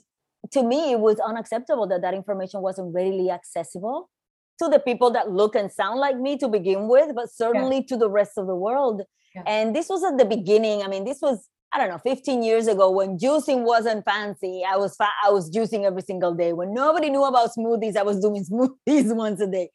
to 0.52 0.62
me, 0.62 0.92
it 0.92 1.00
was 1.00 1.18
unacceptable 1.20 1.86
that 1.88 2.02
that 2.02 2.14
information 2.14 2.60
wasn't 2.62 2.94
readily 2.94 3.30
accessible 3.30 4.10
to 4.58 4.68
the 4.68 4.78
people 4.78 5.10
that 5.12 5.30
look 5.30 5.54
and 5.54 5.70
sound 5.70 6.00
like 6.00 6.18
me 6.18 6.36
to 6.38 6.48
begin 6.48 6.88
with, 6.88 7.14
but 7.14 7.30
certainly 7.30 7.76
yeah. 7.76 7.86
to 7.88 7.96
the 7.96 8.10
rest 8.10 8.32
of 8.36 8.46
the 8.46 8.54
world. 8.54 9.02
Yeah. 9.34 9.42
And 9.46 9.74
this 9.74 9.88
was 9.88 10.02
at 10.02 10.18
the 10.18 10.24
beginning. 10.24 10.82
I 10.82 10.88
mean, 10.88 11.04
this 11.04 11.20
was 11.20 11.46
I 11.72 11.78
don't 11.78 11.88
know, 11.88 11.98
15 11.98 12.42
years 12.42 12.66
ago 12.66 12.90
when 12.90 13.16
juicing 13.16 13.62
wasn't 13.62 14.04
fancy. 14.04 14.64
I 14.68 14.76
was 14.76 14.96
fa- 14.96 15.06
I 15.24 15.30
was 15.30 15.52
juicing 15.52 15.84
every 15.84 16.02
single 16.02 16.34
day. 16.34 16.52
When 16.52 16.74
nobody 16.74 17.10
knew 17.10 17.22
about 17.22 17.50
smoothies, 17.56 17.96
I 17.96 18.02
was 18.02 18.18
doing 18.18 18.44
smoothies 18.50 19.14
once 19.14 19.40
a 19.40 19.46
day. 19.46 19.70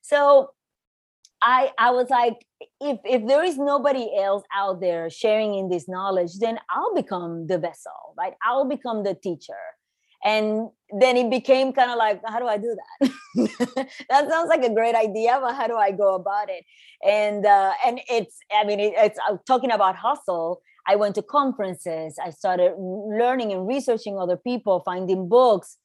So 0.00 0.50
I 1.44 1.72
I 1.78 1.90
was 1.90 2.08
like, 2.10 2.44
if 2.80 2.98
if 3.04 3.26
there 3.26 3.44
is 3.44 3.58
nobody 3.58 4.10
else 4.18 4.42
out 4.56 4.80
there 4.80 5.10
sharing 5.10 5.54
in 5.54 5.68
this 5.68 5.88
knowledge, 5.88 6.38
then 6.40 6.58
I'll 6.70 6.94
become 6.94 7.46
the 7.46 7.58
vessel, 7.58 8.14
right? 8.18 8.34
I'll 8.42 8.68
become 8.68 9.04
the 9.04 9.14
teacher. 9.14 9.62
And 10.24 10.70
then 11.00 11.18
it 11.18 11.28
became 11.28 11.74
kind 11.74 11.90
of 11.90 11.98
like, 11.98 12.18
how 12.24 12.38
do 12.38 12.46
I 12.46 12.56
do 12.56 12.74
that? 12.80 13.10
that 14.08 14.30
sounds 14.30 14.48
like 14.48 14.64
a 14.64 14.72
great 14.72 14.94
idea, 14.94 15.38
but 15.38 15.54
how 15.54 15.66
do 15.66 15.76
I 15.76 15.90
go 15.90 16.14
about 16.14 16.48
it? 16.48 16.64
And 17.06 17.44
uh, 17.44 17.72
and 17.86 18.00
it's, 18.08 18.38
I 18.50 18.64
mean, 18.64 18.80
it, 18.80 18.94
it's 18.96 19.18
uh, 19.28 19.36
talking 19.46 19.70
about 19.70 19.96
hustle 19.96 20.62
I 20.86 20.96
went 20.96 21.14
to 21.16 21.22
conferences. 21.22 22.18
I 22.22 22.30
started 22.30 22.74
learning 22.78 23.52
and 23.52 23.66
researching 23.66 24.18
other 24.18 24.36
people, 24.36 24.82
finding 24.84 25.28
books 25.28 25.78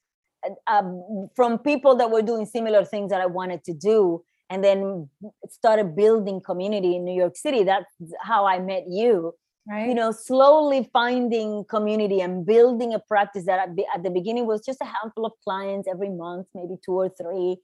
um, 0.67 1.29
from 1.35 1.59
people 1.59 1.95
that 1.97 2.11
were 2.11 2.21
doing 2.21 2.45
similar 2.45 2.85
things 2.85 3.09
that 3.11 3.21
I 3.21 3.25
wanted 3.25 3.63
to 3.65 3.73
do, 3.73 4.23
and 4.49 4.63
then 4.63 5.09
started 5.49 5.95
building 5.95 6.41
community 6.41 6.95
in 6.95 7.05
New 7.05 7.13
York 7.13 7.35
City. 7.35 7.63
That's 7.63 7.91
how 8.21 8.45
I 8.45 8.59
met 8.59 8.85
you. 8.87 9.33
Right. 9.67 9.87
You 9.87 9.93
know, 9.93 10.11
slowly 10.11 10.89
finding 10.91 11.63
community 11.65 12.21
and 12.21 12.45
building 12.45 12.93
a 12.93 12.99
practice 12.99 13.45
that 13.45 13.69
at 13.93 14.03
the 14.03 14.09
beginning 14.09 14.47
was 14.47 14.65
just 14.65 14.79
a 14.81 14.85
handful 14.85 15.25
of 15.25 15.33
clients 15.43 15.87
every 15.87 16.09
month, 16.09 16.47
maybe 16.55 16.75
two 16.83 16.93
or 16.93 17.09
three. 17.09 17.57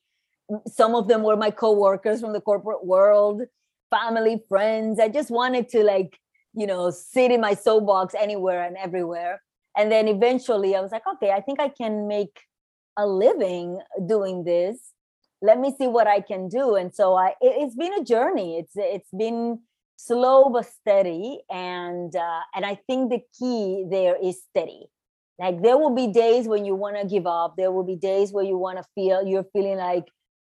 Some 0.67 0.93
of 0.93 1.07
them 1.07 1.23
were 1.23 1.35
my 1.35 1.49
coworkers 1.49 2.21
from 2.21 2.33
the 2.33 2.41
corporate 2.41 2.85
world, 2.85 3.41
family, 3.89 4.43
friends. 4.47 4.99
I 4.99 5.09
just 5.09 5.31
wanted 5.31 5.69
to 5.69 5.83
like 5.83 6.19
you 6.55 6.65
know, 6.65 6.89
sit 6.89 7.31
in 7.31 7.41
my 7.41 7.53
soapbox 7.53 8.15
anywhere 8.15 8.63
and 8.63 8.77
everywhere. 8.77 9.41
And 9.77 9.91
then 9.91 10.07
eventually 10.07 10.75
I 10.75 10.81
was 10.81 10.91
like, 10.91 11.05
okay, 11.15 11.31
I 11.31 11.41
think 11.41 11.59
I 11.59 11.69
can 11.69 12.07
make 12.07 12.39
a 12.97 13.05
living 13.05 13.79
doing 14.07 14.45
this. 14.45 14.77
Let 15.45 15.59
me 15.59 15.73
see 15.77 15.87
what 15.87 16.07
I 16.07 16.21
can 16.21 16.47
do. 16.49 16.75
And 16.75 16.93
so 16.93 17.15
I 17.15 17.33
it, 17.41 17.61
has 17.61 17.75
been 17.75 17.93
a 17.93 18.03
journey. 18.03 18.57
It's 18.57 18.73
it's 18.75 19.11
been 19.15 19.59
slow 19.95 20.49
but 20.49 20.65
steady. 20.65 21.41
And 21.49 22.15
uh, 22.15 22.41
and 22.55 22.65
I 22.65 22.75
think 22.87 23.11
the 23.11 23.21
key 23.37 23.85
there 23.89 24.15
is 24.21 24.41
steady. 24.49 24.87
Like 25.37 25.61
there 25.61 25.77
will 25.77 25.93
be 25.93 26.07
days 26.07 26.47
when 26.47 26.65
you 26.65 26.75
want 26.75 26.97
to 26.97 27.05
give 27.05 27.27
up. 27.27 27.55
There 27.57 27.71
will 27.71 27.83
be 27.83 27.95
days 27.95 28.31
where 28.31 28.45
you 28.45 28.57
want 28.57 28.77
to 28.77 28.85
feel 28.95 29.25
you're 29.25 29.47
feeling 29.53 29.77
like 29.77 30.05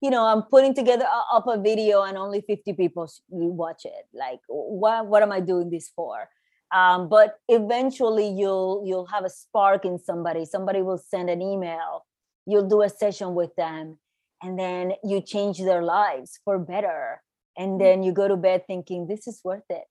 you 0.02 0.10
know 0.10 0.26
i'm 0.26 0.44
putting 0.44 0.74
together 0.74 1.06
up 1.34 1.48
a 1.48 1.60
video 1.60 2.04
and 2.04 2.18
only 2.18 2.42
50 2.42 2.74
people 2.74 3.10
watch 3.30 3.86
it 3.86 4.06
like 4.14 4.40
what 4.48 5.08
what 5.08 5.24
am 5.24 5.32
i 5.32 5.40
doing 5.40 5.70
this 5.70 5.92
for 5.96 6.30
um, 6.70 7.08
but 7.08 7.40
eventually 7.48 8.28
you'll 8.28 8.84
you'll 8.86 9.06
have 9.06 9.24
a 9.24 9.30
spark 9.30 9.86
in 9.86 9.98
somebody 9.98 10.46
somebody 10.46 10.82
will 10.82 10.98
send 10.98 11.30
an 11.30 11.42
email 11.42 12.06
you'll 12.46 12.68
do 12.68 12.82
a 12.82 12.90
session 12.90 13.34
with 13.36 13.56
them 13.56 13.98
and 14.42 14.58
then 14.58 14.94
you 15.04 15.22
change 15.22 15.60
their 15.60 15.84
lives 15.84 16.40
for 16.44 16.60
better. 16.60 17.22
And 17.58 17.72
mm. 17.72 17.80
then 17.80 18.04
you 18.04 18.12
go 18.12 18.28
to 18.28 18.38
bed 18.38 18.66
thinking 18.68 19.08
this 19.08 19.28
is 19.28 19.42
worth 19.44 19.70
it. 19.70 19.88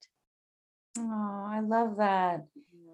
Oh 0.97 1.47
i 1.49 1.59
love 1.59 1.97
that. 1.97 2.45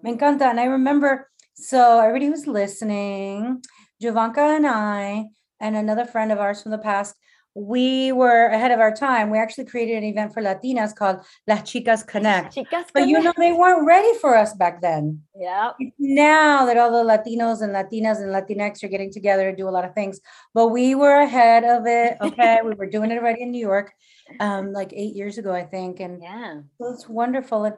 Me 0.02 0.12
encanta 0.12 0.42
and 0.42 0.60
i 0.60 0.64
remember 0.64 1.30
so 1.54 2.00
everybody 2.00 2.26
who's 2.26 2.46
listening 2.46 3.62
Jovanka 4.02 4.56
and 4.56 4.66
i 4.66 5.26
and 5.60 5.76
another 5.76 6.04
friend 6.04 6.30
of 6.30 6.38
ours 6.38 6.62
from 6.62 6.72
the 6.72 6.78
past, 6.78 7.14
we 7.54 8.10
were 8.10 8.46
ahead 8.46 8.72
of 8.72 8.80
our 8.80 8.92
time. 8.92 9.30
We 9.30 9.38
actually 9.38 9.66
created 9.66 9.96
an 9.98 10.04
event 10.04 10.34
for 10.34 10.42
Latinas 10.42 10.94
called 10.94 11.18
Las 11.46 11.62
Chicas 11.62 12.04
Connect. 12.04 12.54
Chicas 12.54 12.86
but 12.92 13.06
you 13.06 13.20
know, 13.20 13.32
they 13.38 13.52
weren't 13.52 13.86
ready 13.86 14.12
for 14.18 14.36
us 14.36 14.54
back 14.54 14.82
then. 14.82 15.22
Yeah. 15.38 15.70
Now 15.98 16.66
that 16.66 16.76
all 16.76 16.90
the 16.90 17.08
Latinos 17.08 17.62
and 17.62 17.72
Latinas 17.72 18.18
and 18.18 18.34
Latinx 18.34 18.82
are 18.82 18.88
getting 18.88 19.12
together 19.12 19.50
to 19.50 19.56
do 19.56 19.68
a 19.68 19.70
lot 19.70 19.84
of 19.84 19.94
things, 19.94 20.20
but 20.52 20.68
we 20.68 20.96
were 20.96 21.20
ahead 21.20 21.64
of 21.64 21.86
it. 21.86 22.18
Okay. 22.34 22.58
we 22.64 22.74
were 22.74 22.86
doing 22.86 23.10
it 23.10 23.18
already 23.18 23.42
in 23.42 23.52
New 23.52 23.60
York, 23.60 23.92
um, 24.40 24.72
like 24.72 24.92
eight 24.92 25.14
years 25.14 25.38
ago, 25.38 25.52
I 25.52 25.62
think. 25.62 26.00
And 26.00 26.20
yeah, 26.22 26.60
so 26.78 26.92
it's 26.92 27.08
wonderful. 27.08 27.64
And 27.64 27.76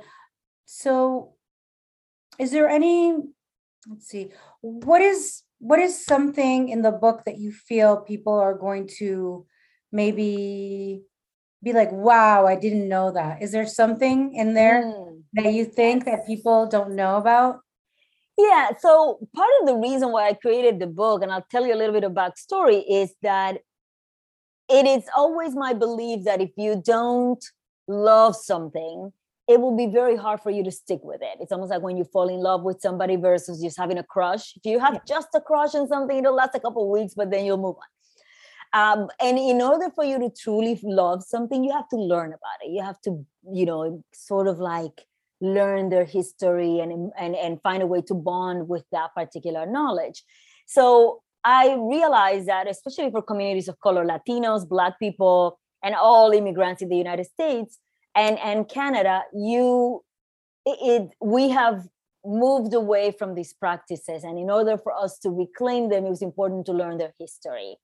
so, 0.65 1.35
is 2.39 2.53
there 2.53 2.69
any, 2.69 3.19
let's 3.89 4.07
see, 4.07 4.31
what 4.63 5.03
is 5.03 5.43
what 5.59 5.79
is 5.79 6.05
something 6.05 6.69
in 6.69 6.83
the 6.83 6.93
book 6.93 7.25
that 7.27 7.39
you 7.39 7.53
feel 7.53 7.99
people 7.99 8.35
are 8.35 8.55
going 8.55 8.89
to 8.99 9.47
maybe 9.93 11.03
be 11.63 11.73
like 11.73 11.91
wow 11.93 12.47
i 12.47 12.55
didn't 12.55 12.89
know 12.89 13.11
that 13.11 13.43
is 13.43 13.53
there 13.53 13.67
something 13.67 14.35
in 14.35 14.55
there 14.55 14.85
mm. 14.85 15.23
that 15.35 15.53
you 15.53 15.65
think 15.65 16.05
that 16.05 16.27
people 16.27 16.67
don't 16.67 16.95
know 16.95 17.17
about 17.17 17.61
yeah 18.39 18.71
so 18.79 19.19
part 19.35 19.49
of 19.61 19.67
the 19.67 19.75
reason 19.75 20.13
why 20.13 20.29
i 20.29 20.33
created 20.33 20.79
the 20.79 20.87
book 20.87 21.23
and 21.23 21.33
i'll 21.33 21.47
tell 21.51 21.67
you 21.67 21.75
a 21.75 21.77
little 21.77 21.95
bit 21.95 22.05
of 22.05 22.13
backstory 22.13 22.85
is 22.89 23.15
that 23.23 23.59
it 24.69 24.87
is 24.87 25.05
always 25.17 25.55
my 25.55 25.73
belief 25.73 26.25
that 26.25 26.41
if 26.41 26.51
you 26.57 26.81
don't 26.85 27.45
love 27.89 28.37
something 28.37 29.13
it 29.49 29.61
will 29.61 29.77
be 29.77 29.87
very 29.87 30.17
hard 30.17 30.41
for 30.41 30.51
you 30.51 30.65
to 30.65 30.73
stick 30.73 31.01
with 31.05 31.23
it. 31.23 31.39
It's 31.41 31.53
almost 31.53 31.71
like 31.71 31.83
when 31.83 31.97
you 31.97 32.05
fall 32.05 32.29
in 32.29 32.41
love 32.41 32.63
with 32.63 32.81
somebody 32.81 33.17
versus 33.17 33.63
just 33.63 33.79
having 33.79 33.99
a 33.99 34.03
crush. 34.03 34.57
If 34.57 34.67
you 34.67 34.81
have 34.81 35.05
just 35.07 35.29
a 35.35 35.41
crush 35.41 35.75
on 35.75 35.87
something, 35.87 36.19
it'll 36.19 36.35
last 36.35 36.55
a 36.55 36.61
couple 36.61 36.91
weeks, 36.91 37.15
but 37.15 37.31
then 37.31 37.45
you'll 37.45 37.57
move 37.57 37.77
on. 37.77 37.96
Um, 38.77 39.09
and 39.21 39.39
in 39.39 39.63
order 39.63 39.89
for 39.95 40.05
you 40.05 40.19
to 40.19 40.29
truly 40.29 40.79
love 40.83 41.23
something, 41.23 41.65
you 41.65 41.73
have 41.73 41.89
to 41.89 41.97
learn 41.97 42.29
about 42.29 42.59
it. 42.63 42.73
You 42.73 42.83
have 42.83 43.01
to, 43.03 43.25
you 43.51 43.65
know, 43.65 44.05
sort 44.13 44.49
of 44.49 44.59
like 44.59 45.07
learn 45.41 45.89
their 45.89 46.05
history 46.05 46.81
and 46.81 47.11
and 47.19 47.35
and 47.35 47.63
find 47.63 47.83
a 47.83 47.87
way 47.87 48.03
to 48.03 48.15
bond 48.15 48.69
with 48.69 48.85
that 48.93 49.15
particular 49.15 49.65
knowledge. 49.65 50.23
So 50.67 51.23
I 51.43 51.77
realized 51.79 52.47
that, 52.49 52.69
especially 52.69 53.11
for 53.11 53.23
communities 53.23 53.69
of 53.69 53.81
color, 53.81 54.05
Latinos, 54.05 54.69
Black 54.69 54.99
people, 54.99 55.59
and 55.83 55.95
all 55.95 56.33
immigrants 56.33 56.83
in 56.83 56.91
the 56.91 57.01
United 57.07 57.27
States, 57.27 57.79
and 58.17 58.39
and 58.41 58.69
canada 58.69 59.23
you 59.33 60.03
it, 60.65 60.79
it, 60.93 61.11
we 61.21 61.49
have 61.51 61.87
moved 62.25 62.75
away 62.75 63.13
from 63.17 63.37
these 63.37 63.53
practices 63.53 64.25
and 64.25 64.37
in 64.37 64.51
order 64.51 64.77
for 64.77 64.93
us 64.93 65.17
to 65.21 65.31
reclaim 65.31 65.89
them 65.89 66.05
it 66.05 66.11
was 66.11 66.23
important 66.23 66.67
to 66.67 66.73
learn 66.73 66.99
their 66.99 67.15
history 67.21 67.77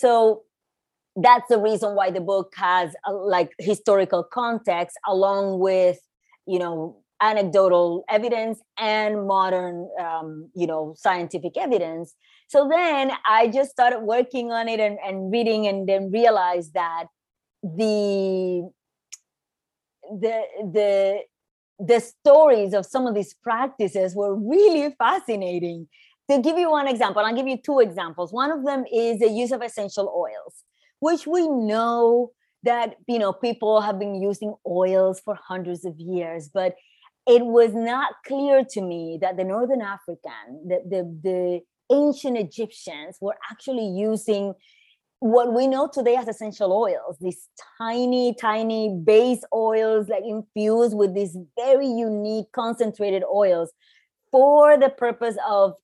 so 0.00 0.42
that's 1.16 1.48
the 1.48 1.58
reason 1.58 1.94
why 1.94 2.10
the 2.10 2.20
book 2.20 2.52
has 2.56 2.94
a, 3.06 3.12
like 3.12 3.50
historical 3.58 4.22
context 4.22 4.96
along 5.06 5.58
with 5.58 5.98
you 6.46 6.58
know 6.58 6.96
anecdotal 7.22 8.02
evidence 8.08 8.60
and 8.78 9.26
modern 9.26 9.88
um, 10.00 10.48
you 10.54 10.66
know 10.66 10.94
scientific 10.96 11.52
evidence 11.58 12.14
so 12.48 12.68
then 12.68 13.12
i 13.26 13.46
just 13.48 13.70
started 13.70 14.00
working 14.00 14.50
on 14.50 14.68
it 14.68 14.80
and, 14.80 14.98
and 15.06 15.30
reading 15.30 15.66
and 15.66 15.88
then 15.88 16.10
realized 16.10 16.72
that 16.72 17.04
the 17.62 18.68
the 20.22 20.42
the 20.72 21.20
the 21.78 22.00
stories 22.00 22.74
of 22.74 22.84
some 22.84 23.06
of 23.06 23.14
these 23.14 23.34
practices 23.42 24.14
were 24.14 24.34
really 24.34 24.94
fascinating. 24.98 25.88
To 26.30 26.38
give 26.38 26.58
you 26.58 26.70
one 26.70 26.86
example, 26.86 27.22
I'll 27.24 27.34
give 27.34 27.48
you 27.48 27.56
two 27.56 27.80
examples. 27.80 28.32
One 28.32 28.52
of 28.52 28.64
them 28.64 28.84
is 28.92 29.18
the 29.18 29.28
use 29.28 29.50
of 29.50 29.62
essential 29.62 30.08
oils, 30.16 30.62
which 31.00 31.26
we 31.26 31.48
know 31.48 32.30
that 32.62 32.94
you 33.08 33.18
know 33.18 33.32
people 33.32 33.80
have 33.80 33.98
been 33.98 34.14
using 34.14 34.54
oils 34.64 35.20
for 35.20 35.34
hundreds 35.34 35.84
of 35.84 35.98
years, 35.98 36.48
but 36.52 36.76
it 37.26 37.44
was 37.44 37.74
not 37.74 38.12
clear 38.24 38.64
to 38.70 38.80
me 38.80 39.18
that 39.20 39.36
the 39.36 39.44
Northern 39.44 39.82
African, 39.82 40.68
the, 40.68 40.80
the, 40.88 41.20
the 41.22 41.60
ancient 41.92 42.38
Egyptians 42.38 43.18
were 43.20 43.36
actually 43.50 43.88
using 43.88 44.54
what 45.18 45.52
we 45.52 45.66
know 45.66 45.88
today 45.92 46.14
as 46.14 46.28
essential 46.28 46.72
oils, 46.72 47.16
these 47.20 47.48
tiny, 47.76 48.34
tiny 48.34 48.96
base 49.04 49.42
oils, 49.52 50.08
like 50.08 50.22
infused 50.24 50.96
with 50.96 51.12
these 51.12 51.36
very 51.56 51.88
unique 51.88 52.46
concentrated 52.52 53.24
oils 53.24 53.72
for 54.30 54.78
the 54.78 54.88
purpose 54.88 55.36
of 55.48 55.74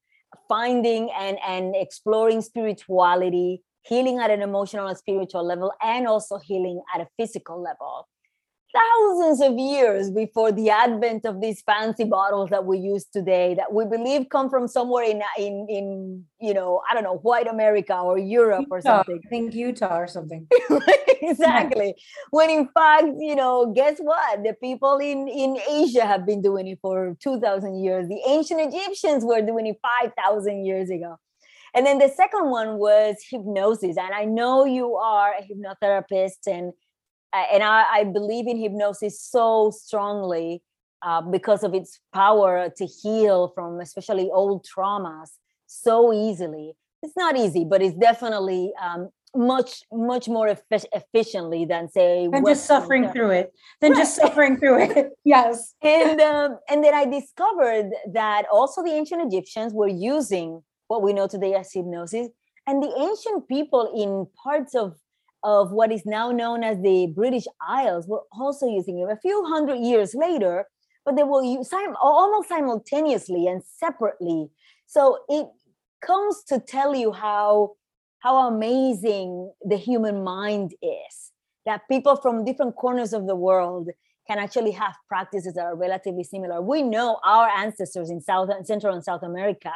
finding 0.48 1.10
and, 1.10 1.38
and 1.46 1.74
exploring 1.76 2.40
spirituality, 2.40 3.62
healing 3.82 4.18
at 4.18 4.30
an 4.30 4.42
emotional 4.42 4.86
and 4.86 4.98
spiritual 4.98 5.44
level, 5.44 5.72
and 5.82 6.06
also 6.06 6.38
healing 6.38 6.80
at 6.94 7.00
a 7.00 7.08
physical 7.18 7.62
level. 7.62 8.08
Thousands 8.76 9.40
of 9.40 9.58
years 9.58 10.10
before 10.10 10.52
the 10.52 10.70
advent 10.70 11.24
of 11.24 11.40
these 11.40 11.62
fancy 11.62 12.04
bottles 12.04 12.50
that 12.50 12.64
we 12.64 12.78
use 12.78 13.04
today 13.04 13.54
that 13.54 13.72
we 13.72 13.84
believe 13.84 14.28
come 14.28 14.50
from 14.50 14.68
somewhere 14.68 15.04
in 15.04 15.22
in 15.38 15.66
in 15.68 16.24
you 16.40 16.52
know 16.52 16.82
i 16.88 16.94
don't 16.94 17.04
know 17.04 17.18
white 17.18 17.46
america 17.46 17.96
or 17.96 18.18
europe 18.18 18.60
Utah, 18.60 18.74
or 18.74 18.80
something. 18.80 19.20
I 19.24 19.28
think 19.28 19.54
Utah 19.54 19.96
or 19.96 20.06
something. 20.06 20.46
exactly. 21.22 21.94
When 22.30 22.50
in 22.50 22.68
fact 22.68 23.06
you 23.18 23.34
know 23.34 23.72
guess 23.74 23.98
what? 23.98 24.42
The 24.42 24.54
people 24.54 24.98
in 24.98 25.28
in 25.28 25.58
asia 25.68 26.04
have 26.04 26.26
been 26.26 26.42
doing 26.42 26.66
it 26.66 26.78
for 26.82 27.16
2000 27.20 27.82
years. 27.82 28.08
The 28.08 28.20
ancient 28.26 28.60
egyptians 28.60 29.24
were 29.24 29.40
doing 29.40 29.66
it 29.66 29.78
5000 29.82 30.64
years 30.64 30.90
ago. 30.90 31.16
And 31.74 31.84
then 31.84 31.98
the 31.98 32.08
second 32.08 32.50
one 32.50 32.78
was 32.78 33.16
hypnosis. 33.30 33.96
And 33.96 34.12
i 34.14 34.24
know 34.24 34.64
you 34.64 34.96
are 34.96 35.32
a 35.40 35.42
hypnotherapist 35.42 36.46
and 36.46 36.72
and 37.32 37.62
I, 37.62 37.84
I 38.00 38.04
believe 38.04 38.46
in 38.46 38.58
hypnosis 38.58 39.20
so 39.20 39.70
strongly 39.70 40.62
uh, 41.02 41.20
because 41.20 41.62
of 41.62 41.74
its 41.74 42.00
power 42.14 42.70
to 42.76 42.86
heal 42.86 43.52
from 43.54 43.80
especially 43.80 44.30
old 44.32 44.64
traumas 44.66 45.30
so 45.66 46.12
easily 46.12 46.74
it's 47.02 47.16
not 47.16 47.36
easy 47.36 47.64
but 47.68 47.82
it's 47.82 47.96
definitely 47.96 48.72
um, 48.82 49.10
much 49.36 49.82
much 49.92 50.28
more 50.28 50.48
effic- 50.48 50.86
efficiently 50.92 51.64
than 51.64 51.88
say 51.88 52.28
And 52.32 52.46
just 52.46 52.66
suffering 52.74 53.10
through 53.12 53.30
it. 53.30 53.52
Then 53.80 53.94
just 53.94 54.16
suffering 54.16 54.56
through 54.58 54.78
it. 54.90 55.10
Yes. 55.24 55.74
and 55.82 56.20
um, 56.20 56.58
and 56.68 56.82
then 56.82 56.94
I 56.94 57.04
discovered 57.04 57.90
that 58.12 58.46
also 58.52 58.82
the 58.82 58.90
ancient 58.90 59.22
Egyptians 59.32 59.72
were 59.72 59.88
using 59.88 60.62
what 60.88 61.02
we 61.02 61.12
know 61.12 61.26
today 61.26 61.54
as 61.54 61.72
hypnosis, 61.72 62.28
and 62.66 62.82
the 62.82 62.92
ancient 62.98 63.48
people 63.48 63.92
in 63.94 64.26
parts 64.42 64.74
of 64.74 64.96
of 65.46 65.70
what 65.70 65.92
is 65.92 66.04
now 66.04 66.32
known 66.32 66.64
as 66.64 66.76
the 66.82 67.06
British 67.14 67.44
Isles 67.60 68.08
were 68.08 68.22
also 68.32 68.66
using 68.66 68.98
it 68.98 69.08
a 69.08 69.16
few 69.16 69.44
hundred 69.46 69.78
years 69.78 70.12
later, 70.12 70.66
but 71.04 71.14
they 71.14 71.22
were 71.22 71.40
almost 72.02 72.48
simultaneously 72.48 73.46
and 73.46 73.62
separately. 73.62 74.48
So 74.88 75.20
it 75.28 75.46
comes 76.04 76.42
to 76.48 76.58
tell 76.58 76.96
you 76.96 77.12
how 77.12 77.76
how 78.18 78.48
amazing 78.48 79.52
the 79.64 79.76
human 79.76 80.24
mind 80.24 80.74
is 80.82 81.30
that 81.64 81.82
people 81.88 82.16
from 82.16 82.44
different 82.44 82.74
corners 82.74 83.12
of 83.12 83.28
the 83.28 83.36
world 83.36 83.88
can 84.26 84.38
actually 84.38 84.72
have 84.72 84.96
practices 85.06 85.54
that 85.54 85.64
are 85.64 85.76
relatively 85.76 86.24
similar. 86.24 86.60
We 86.60 86.82
know 86.82 87.20
our 87.24 87.48
ancestors 87.48 88.10
in 88.10 88.20
South 88.20 88.50
Central 88.64 88.94
and 88.94 89.04
South 89.04 89.22
America 89.22 89.70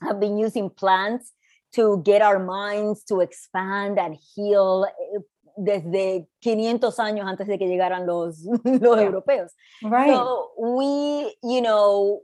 have 0.00 0.18
been 0.18 0.36
using 0.36 0.70
plants 0.70 1.32
to 1.74 2.02
get 2.04 2.22
our 2.22 2.38
minds 2.38 3.02
to 3.04 3.20
expand 3.20 3.98
and 3.98 4.16
heal 4.34 4.86
eh, 4.86 5.18
desde 5.58 6.26
500 6.42 6.98
años 6.98 7.26
antes 7.26 7.46
de 7.46 7.58
que 7.58 7.66
llegaran 7.68 8.06
los, 8.06 8.42
los 8.64 8.96
Yeah. 8.98 9.04
europeos. 9.04 9.52
Right. 9.82 10.14
So 10.14 10.50
we, 10.58 11.34
you 11.42 11.60
know, 11.60 12.20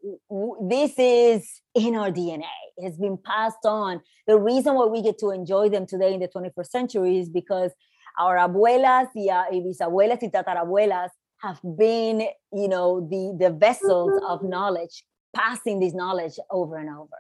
this 0.69 0.95
is 0.99 1.61
in 1.75 1.95
our 1.97 2.11
DNA. 2.11 2.45
It's 2.79 2.97
been 2.99 3.19
passed 3.19 3.65
on. 3.67 4.01
The 4.27 4.39
reason 4.39 4.75
why 4.75 4.87
we 4.87 5.03
get 5.03 5.19
to 5.19 5.31
enjoy 5.31 5.69
them 5.69 5.87
today 5.87 6.15
in 6.15 6.21
the 6.21 6.29
21st 6.29 6.67
century 6.71 7.19
is 7.19 7.29
because 7.29 7.73
our 8.19 8.37
abuelas 8.37 9.09
y, 9.15 9.29
a- 9.31 9.47
y 9.53 9.61
bisabuelas 9.61 10.23
y 10.23 10.29
tatarabuelas 10.29 11.11
have 11.43 11.61
been, 11.77 12.23
you 12.53 12.67
know, 12.69 13.07
the 13.09 13.37
the 13.39 13.51
vessels 13.51 14.11
of 14.27 14.43
knowledge, 14.43 15.05
passing 15.37 15.79
this 15.81 15.95
knowledge 15.95 16.37
over 16.51 16.77
and 16.79 16.89
over. 16.91 17.17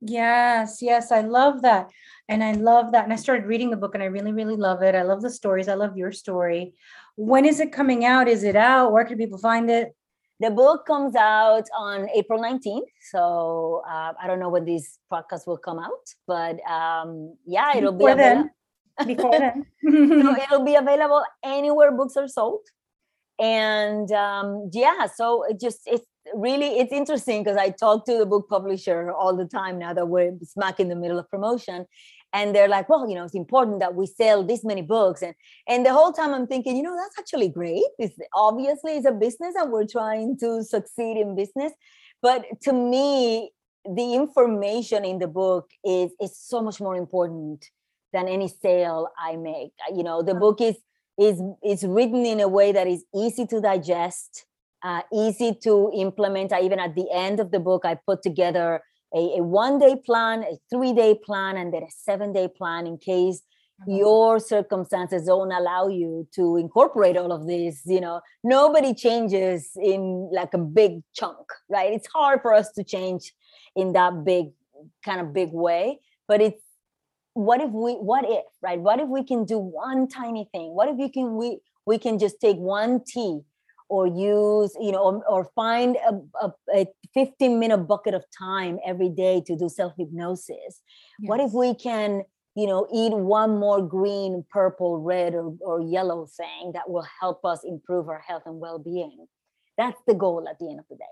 Yes, 0.00 0.78
yes, 0.80 1.10
I 1.10 1.22
love 1.22 1.62
that. 1.62 1.90
And 2.28 2.44
I 2.44 2.52
love 2.52 2.92
that. 2.92 3.04
And 3.04 3.12
I 3.12 3.16
started 3.16 3.46
reading 3.46 3.70
the 3.70 3.76
book 3.76 3.94
and 3.94 4.02
I 4.02 4.06
really, 4.06 4.32
really 4.32 4.56
love 4.56 4.82
it. 4.82 4.94
I 4.94 5.02
love 5.02 5.22
the 5.22 5.30
stories. 5.30 5.68
I 5.68 5.74
love 5.74 5.96
your 5.96 6.12
story. 6.12 6.74
When 7.16 7.44
is 7.44 7.58
it 7.58 7.72
coming 7.72 8.04
out? 8.04 8.28
Is 8.28 8.44
it 8.44 8.54
out? 8.54 8.92
Where 8.92 9.04
can 9.04 9.18
people 9.18 9.38
find 9.38 9.68
it? 9.70 9.94
The 10.40 10.50
book 10.50 10.86
comes 10.86 11.16
out 11.16 11.64
on 11.76 12.08
April 12.14 12.40
19th. 12.40 12.86
So 13.10 13.82
uh, 13.88 14.12
I 14.22 14.26
don't 14.28 14.38
know 14.38 14.50
when 14.50 14.64
this 14.64 14.98
podcast 15.12 15.46
will 15.48 15.56
come 15.58 15.80
out, 15.80 16.14
but 16.28 16.60
um, 16.70 17.34
yeah, 17.44 17.76
it'll 17.76 17.92
Before 17.92 18.14
be 18.14 18.22
available. 18.22 18.50
then. 18.98 19.06
Before 19.06 19.38
then. 19.38 19.66
so 20.22 20.36
it'll 20.42 20.64
be 20.64 20.76
available 20.76 21.24
anywhere 21.44 21.90
books 21.92 22.16
are 22.16 22.28
sold 22.28 22.60
and 23.38 24.10
um, 24.12 24.68
yeah 24.72 25.06
so 25.06 25.44
it 25.44 25.60
just 25.60 25.82
it's 25.86 26.06
really 26.34 26.78
it's 26.78 26.92
interesting 26.92 27.42
because 27.42 27.56
i 27.56 27.70
talk 27.70 28.04
to 28.04 28.18
the 28.18 28.26
book 28.26 28.48
publisher 28.48 29.12
all 29.12 29.36
the 29.36 29.46
time 29.46 29.78
now 29.78 29.92
that 29.92 30.08
we're 30.08 30.32
smack 30.42 30.80
in 30.80 30.88
the 30.88 30.96
middle 30.96 31.18
of 31.18 31.28
promotion 31.30 31.86
and 32.32 32.54
they're 32.54 32.68
like 32.68 32.88
well 32.88 33.08
you 33.08 33.14
know 33.14 33.24
it's 33.24 33.34
important 33.34 33.80
that 33.80 33.94
we 33.94 34.06
sell 34.06 34.44
this 34.44 34.64
many 34.64 34.82
books 34.82 35.22
and 35.22 35.34
and 35.68 35.84
the 35.84 35.92
whole 35.92 36.12
time 36.12 36.34
i'm 36.34 36.46
thinking 36.46 36.76
you 36.76 36.82
know 36.82 36.96
that's 36.96 37.18
actually 37.18 37.48
great 37.48 37.84
it's 37.98 38.16
obviously 38.34 38.92
it's 38.92 39.06
a 39.06 39.12
business 39.12 39.54
and 39.56 39.72
we're 39.72 39.86
trying 39.86 40.36
to 40.38 40.62
succeed 40.62 41.16
in 41.16 41.34
business 41.34 41.72
but 42.20 42.44
to 42.62 42.72
me 42.72 43.50
the 43.84 44.14
information 44.14 45.04
in 45.04 45.18
the 45.18 45.28
book 45.28 45.70
is 45.84 46.12
is 46.20 46.36
so 46.36 46.62
much 46.62 46.80
more 46.80 46.96
important 46.96 47.64
than 48.12 48.28
any 48.28 48.48
sale 48.48 49.08
I 49.18 49.36
make. 49.36 49.72
You 49.94 50.02
know, 50.02 50.22
the 50.22 50.34
book 50.34 50.60
is 50.60 50.76
is 51.18 51.40
is 51.64 51.84
written 51.84 52.24
in 52.24 52.40
a 52.40 52.48
way 52.48 52.72
that 52.72 52.86
is 52.86 53.04
easy 53.14 53.46
to 53.46 53.60
digest, 53.60 54.44
uh, 54.82 55.02
easy 55.12 55.54
to 55.64 55.90
implement. 55.94 56.52
I, 56.52 56.62
even 56.62 56.78
at 56.78 56.94
the 56.94 57.06
end 57.12 57.40
of 57.40 57.50
the 57.50 57.60
book, 57.60 57.82
I 57.84 57.96
put 58.06 58.22
together 58.22 58.82
a, 59.14 59.38
a 59.38 59.42
one 59.42 59.78
day 59.78 59.96
plan, 59.96 60.44
a 60.44 60.58
three 60.70 60.92
day 60.92 61.18
plan, 61.24 61.56
and 61.56 61.72
then 61.72 61.82
a 61.82 61.90
seven 61.90 62.32
day 62.32 62.48
plan 62.48 62.86
in 62.86 62.98
case 62.98 63.42
your 63.86 64.40
circumstances 64.40 65.26
don't 65.26 65.52
allow 65.52 65.86
you 65.86 66.26
to 66.34 66.56
incorporate 66.56 67.16
all 67.16 67.30
of 67.30 67.46
this 67.46 67.82
you 67.86 68.00
know. 68.00 68.20
Nobody 68.42 68.92
changes 68.92 69.70
in 69.76 70.28
like 70.32 70.52
a 70.52 70.58
big 70.58 71.02
chunk 71.14 71.46
right? 71.68 71.92
It's 71.92 72.08
hard 72.08 72.42
for 72.42 72.52
us 72.52 72.72
to 72.72 72.82
change 72.82 73.32
in 73.76 73.92
that 73.92 74.24
big 74.24 74.48
kind 75.04 75.20
of 75.20 75.32
big 75.32 75.50
way 75.52 76.00
but 76.26 76.40
it's 76.40 76.62
what 77.34 77.60
if 77.60 77.70
we 77.70 77.92
what 77.92 78.24
if 78.28 78.44
right? 78.62 78.80
What 78.80 79.00
if 79.00 79.08
we 79.08 79.22
can 79.22 79.44
do 79.44 79.58
one 79.58 80.08
tiny 80.08 80.48
thing? 80.52 80.74
What 80.74 80.88
if 80.88 80.96
we 80.96 81.08
can 81.08 81.36
we 81.36 81.60
we 81.86 81.98
can 81.98 82.18
just 82.18 82.40
take 82.40 82.56
one 82.56 83.02
tea 83.04 83.40
or 83.88 84.06
use 84.06 84.76
you 84.80 84.92
know 84.92 85.02
or, 85.02 85.24
or 85.26 85.50
find 85.54 85.96
a, 85.96 86.46
a, 86.46 86.52
a 86.74 86.86
15 87.14 87.58
minute 87.58 87.78
bucket 87.78 88.14
of 88.14 88.24
time 88.36 88.78
every 88.86 89.08
day 89.08 89.42
to 89.46 89.56
do 89.56 89.68
self 89.68 89.92
hypnosis 89.98 90.82
what 91.20 91.40
if 91.40 91.52
we 91.52 91.74
can 91.74 92.22
you 92.58 92.66
know 92.66 92.88
eat 92.92 93.12
one 93.12 93.56
more 93.56 93.80
green 93.80 94.44
purple 94.50 94.98
red 94.98 95.34
or, 95.34 95.54
or 95.60 95.80
yellow 95.80 96.26
thing 96.36 96.72
that 96.74 96.90
will 96.90 97.06
help 97.20 97.44
us 97.44 97.60
improve 97.64 98.08
our 98.08 98.18
health 98.26 98.42
and 98.46 98.58
well-being? 98.58 99.26
That's 99.76 100.00
the 100.08 100.14
goal 100.14 100.48
at 100.50 100.58
the 100.58 100.68
end 100.68 100.80
of 100.80 100.86
the 100.90 100.96
day. 100.96 101.04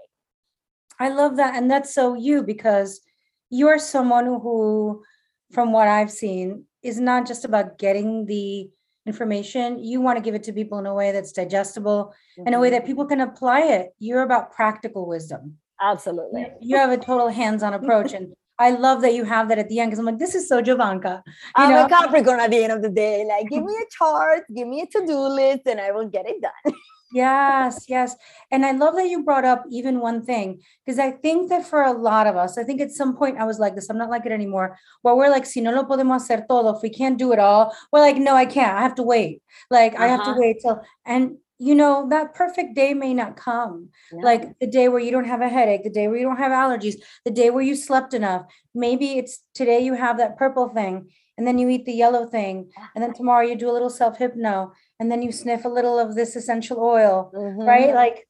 I 0.99 1.11
love 1.11 1.37
that. 1.37 1.55
And 1.55 1.71
that's 1.71 1.95
so 1.95 2.15
you 2.15 2.43
because 2.43 3.01
you're 3.49 3.79
someone 3.79 4.27
who, 4.27 5.05
from 5.53 5.71
what 5.73 5.87
I've 5.87 6.11
seen, 6.11 6.65
is 6.83 6.99
not 6.99 7.27
just 7.27 7.45
about 7.45 7.79
getting 7.79 8.27
the 8.27 8.69
information. 9.07 9.79
You 9.83 10.01
want 10.01 10.16
to 10.19 10.23
give 10.23 10.35
it 10.35 10.42
to 10.45 10.53
people 10.53 10.79
in 10.79 10.87
a 10.87 10.95
way 10.95 11.12
that's 11.12 11.33
digestible, 11.33 12.12
in 12.47 12.55
a 12.55 12.61
way 12.61 12.69
Mhm. 12.69 12.73
that 12.73 12.87
people 12.87 13.07
can 13.07 13.21
apply 13.21 13.61
it. 13.62 13.95
You're 13.99 14.23
about 14.23 14.53
practical 14.53 15.07
wisdom. 15.07 15.59
absolutely 15.81 16.40
You- 16.40 16.53
You 16.71 16.77
have 16.79 16.90
a 16.90 16.97
total 16.97 17.29
hands-on 17.29 17.75
approach. 17.75 18.14
And 18.14 18.33
I 18.59 18.71
love 18.71 19.03
that 19.03 19.12
you 19.12 19.25
have 19.25 19.49
that 19.51 19.59
at 19.59 19.69
the 19.69 19.79
end 19.81 19.90
because 19.90 19.99
I'm 19.99 20.07
like, 20.07 20.19
this 20.19 20.35
is 20.35 20.49
so 20.49 20.62
Jovanka. 20.62 21.23
I'm 21.55 21.71
know? 21.71 21.85
a 21.85 21.88
Capricorn 21.88 22.40
at 22.40 22.51
the 22.51 22.64
end 22.64 22.73
of 22.73 22.81
the 22.81 22.88
day. 22.88 23.27
Like, 23.27 23.51
give 23.51 23.62
me 23.71 23.75
a 23.75 23.87
chart, 23.99 24.45
give 24.55 24.66
me 24.66 24.81
a 24.81 24.87
to-do 24.87 25.19
list, 25.19 25.62
and 25.66 25.79
I 25.79 25.90
will 25.92 26.09
get 26.09 26.27
it 26.27 26.40
done. 26.40 26.75
Yes, 27.12 27.85
yes. 27.88 28.16
And 28.51 28.66
I 28.66 28.73
love 28.73 28.97
that 28.97 29.09
you 29.09 29.23
brought 29.23 29.45
up 29.45 29.64
even 29.71 30.01
one 30.01 30.23
thing, 30.25 30.61
because 30.85 30.99
I 30.99 31.12
think 31.12 31.49
that 31.51 31.64
for 31.64 31.83
a 31.83 31.92
lot 31.92 32.27
of 32.27 32.37
us, 32.37 32.59
I 32.59 32.64
think 32.64 32.81
at 32.81 32.90
some 32.90 33.16
point 33.16 33.38
I 33.38 33.45
was 33.45 33.61
like 33.61 33.77
this, 33.77 33.88
I'm 33.88 33.97
not 33.97 34.11
like 34.11 34.27
it 34.27 34.33
anymore, 34.33 34.77
where 35.03 35.14
we're 35.14 35.31
like, 35.31 35.47
si 35.47 35.61
no 35.61 35.71
lo 35.71 35.85
podemos 35.85 36.23
hacer 36.29 36.47
todo, 36.49 36.75
if 36.77 36.83
we 36.83 36.90
can't 36.90 37.16
do 37.16 37.33
it 37.33 37.38
all, 37.38 37.73
we're 37.92 38.01
like, 38.01 38.16
no, 38.16 38.35
I 38.35 38.45
can't. 38.45 38.77
I 38.77 38.83
have 38.83 38.97
to 38.97 39.03
wait. 39.05 39.40
Like, 39.71 39.95
I 39.95 40.09
have 40.09 40.23
to 40.25 40.31
Uh-huh. 40.31 40.40
wait 40.40 40.57
till, 40.61 40.81
and 41.05 41.38
you 41.59 41.75
know, 41.75 42.07
that 42.11 42.35
perfect 42.35 42.75
day 42.75 42.92
may 42.92 43.14
not 43.14 43.37
come. 43.37 43.88
Like 44.21 44.59
the 44.59 44.66
day 44.66 44.88
where 44.88 45.01
you 45.01 45.11
don't 45.11 45.25
have 45.25 45.40
a 45.40 45.49
headache, 45.49 45.85
the 45.85 45.90
day 45.90 46.07
where 46.07 46.19
you 46.19 46.25
don't 46.27 46.37
have 46.37 46.53
allergies, 46.53 46.97
the 47.25 47.31
day 47.31 47.49
where 47.49 47.62
you 47.62 47.75
slept 47.75 48.12
enough. 48.12 48.45
Maybe 48.75 49.16
it's 49.16 49.42
today 49.55 49.81
you 49.81 49.95
have 49.95 50.19
that 50.19 50.37
purple 50.37 50.69
thing, 50.69 51.09
and 51.38 51.47
then 51.47 51.57
you 51.59 51.69
eat 51.71 51.87
the 51.87 51.95
yellow 51.95 52.27
thing, 52.27 52.71
and 52.95 53.03
then 53.03 53.14
tomorrow 53.14 53.42
you 53.47 53.57
do 53.57 53.71
a 53.71 53.73
little 53.73 53.88
self 53.88 54.19
hypno, 54.19 54.73
and 54.99 55.11
then 55.11 55.23
you 55.23 55.33
sniff 55.33 55.65
a 55.65 55.69
little 55.69 55.99
of 55.99 56.15
this 56.15 56.37
essential 56.37 56.79
oil 56.81 57.31
right? 57.35 57.91
Mhm. 57.91 57.95
Like 57.95 58.29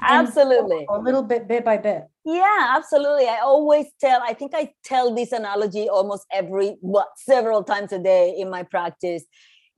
absolutely. 0.00 0.86
a 0.88 0.98
little 0.98 1.22
bit, 1.22 1.48
bit 1.48 1.64
by 1.64 1.76
bit. 1.78 2.04
Yeah, 2.24 2.74
absolutely. 2.76 3.26
I 3.28 3.38
always 3.38 3.86
tell, 4.00 4.20
I 4.22 4.34
think 4.34 4.52
I 4.54 4.72
tell 4.84 5.14
this 5.14 5.32
analogy 5.32 5.88
almost 5.88 6.26
every, 6.32 6.76
what, 6.80 7.08
several 7.16 7.62
times 7.64 7.92
a 7.92 7.98
day 7.98 8.34
in 8.36 8.50
my 8.50 8.62
practice. 8.62 9.24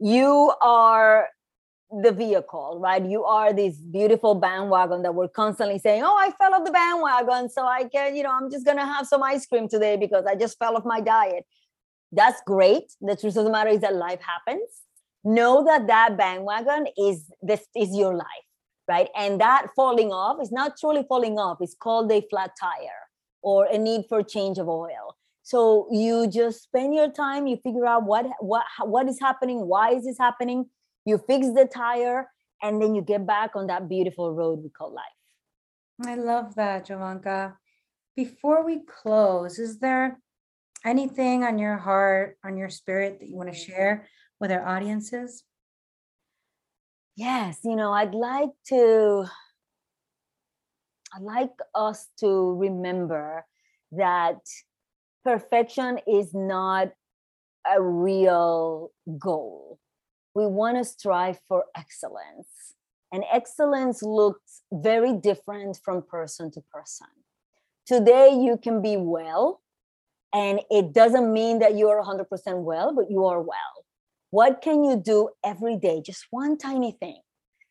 You 0.01 0.53
are 0.63 1.29
the 1.91 2.13
vehicle, 2.13 2.79
right? 2.83 3.05
You 3.05 3.25
are 3.25 3.53
this 3.53 3.77
beautiful 3.79 4.35
bandwagon 4.35 5.03
that 5.03 5.15
we're 5.15 5.29
constantly 5.29 5.79
saying, 5.79 6.03
Oh, 6.05 6.17
I 6.19 6.31
fell 6.33 6.55
off 6.55 6.65
the 6.65 6.71
bandwagon. 6.73 7.49
So 7.49 7.65
I 7.65 7.85
can, 7.85 8.15
you 8.17 8.23
know, 8.23 8.31
I'm 8.31 8.51
just 8.51 8.65
going 8.65 8.77
to 8.77 8.85
have 8.85 9.07
some 9.07 9.23
ice 9.23 9.47
cream 9.47 9.69
today 9.69 9.97
because 9.97 10.25
I 10.27 10.35
just 10.35 10.59
fell 10.59 10.77
off 10.77 10.85
my 10.85 11.01
diet. 11.01 11.45
That's 12.13 12.41
great. 12.47 12.85
The 13.01 13.17
truth 13.17 13.37
of 13.37 13.45
the 13.45 13.51
matter 13.51 13.71
is 13.71 13.81
that 13.81 13.95
life 13.95 14.21
happens. 14.21 14.69
Know 15.25 15.65
that 15.65 15.87
that 15.87 16.17
bandwagon 16.17 16.87
is 16.97 17.31
this 17.43 17.67
is 17.77 17.97
your 17.97 18.15
life 18.15 18.49
right? 18.89 19.09
And 19.15 19.41
that 19.41 19.69
falling 19.77 20.13
off 20.13 20.39
is 20.43 20.51
not 20.51 20.79
truly 20.81 21.05
falling 21.09 21.39
off. 21.39 21.59
It's 21.61 21.77
called 21.79 22.11
a 22.11 22.23
flat 22.31 22.53
tire 22.59 23.03
or 23.43 23.67
a 23.67 23.79
need 23.79 24.07
for 24.09 24.23
change 24.23 24.59
of 24.59 24.69
oil. 24.69 25.17
So 25.43 25.89
you 25.93 26.27
just 26.27 26.63
spend 26.63 26.95
your 26.95 27.11
time 27.11 27.47
you 27.47 27.59
figure 27.63 27.87
out 27.87 28.05
what 28.05 28.27
what 28.41 28.65
what 28.83 29.09
is 29.09 29.19
happening 29.21 29.67
why 29.67 29.91
is 29.91 30.05
this 30.05 30.19
happening? 30.19 30.67
You 31.05 31.19
fix 31.19 31.47
the 31.49 31.67
tire 31.67 32.31
and 32.63 32.83
then 32.83 32.95
you 32.95 33.03
get 33.03 33.27
back 33.27 33.55
on 33.55 33.69
that 33.69 33.89
beautiful 33.89 34.33
road 34.33 34.61
we 34.63 34.71
call 34.71 34.93
life. 34.93 35.05
I 36.07 36.15
love 36.15 36.55
that, 36.57 36.87
Jovanka. 36.87 37.55
Before 38.17 38.65
we 38.65 38.81
close, 38.81 39.59
is 39.59 39.79
there 39.79 40.19
anything 40.85 41.45
on 41.45 41.59
your 41.59 41.77
heart, 41.77 42.37
on 42.45 42.57
your 42.57 42.69
spirit 42.69 43.21
that 43.21 43.29
you 43.29 43.37
want 43.37 43.53
to 43.53 43.59
mm-hmm. 43.59 43.73
share 43.73 44.09
with 44.41 44.51
our 44.51 44.67
audiences? 44.67 45.45
yes 47.17 47.59
you 47.65 47.75
know 47.75 47.93
i'd 47.93 48.15
like 48.15 48.51
to 48.65 49.27
i'd 51.17 51.23
like 51.23 51.51
us 51.75 52.07
to 52.17 52.55
remember 52.55 53.45
that 53.91 54.39
perfection 55.25 55.99
is 56.07 56.33
not 56.33 56.89
a 57.71 57.83
real 57.83 58.91
goal. 59.19 59.79
We 60.35 60.47
want 60.47 60.79
to 60.79 60.85
strive 60.85 61.39
for 61.49 61.65
excellence 61.77 62.75
and 63.13 63.25
excellence 63.33 64.03
looks 64.03 64.63
very 64.73 65.15
different 65.15 65.79
from 65.83 66.03
person 66.03 66.51
to 66.53 66.63
person. 66.73 67.09
Today 67.87 68.31
you 68.31 68.59
can 68.63 68.81
be 68.83 68.97
well 68.97 69.61
and 70.33 70.61
it 70.71 70.93
doesn't 70.93 71.33
mean 71.33 71.59
that 71.59 71.75
you 71.75 71.89
are 71.89 72.03
100% 72.03 72.27
well 72.63 72.95
but 72.95 73.11
you 73.11 73.25
are 73.27 73.41
well 73.41 73.85
what 74.31 74.61
can 74.61 74.85
you 74.85 74.97
do 74.97 75.31
every 75.45 75.77
day? 75.77 76.03
Just 76.05 76.27
one 76.31 76.59
tiny 76.59 76.93
thing 76.93 77.21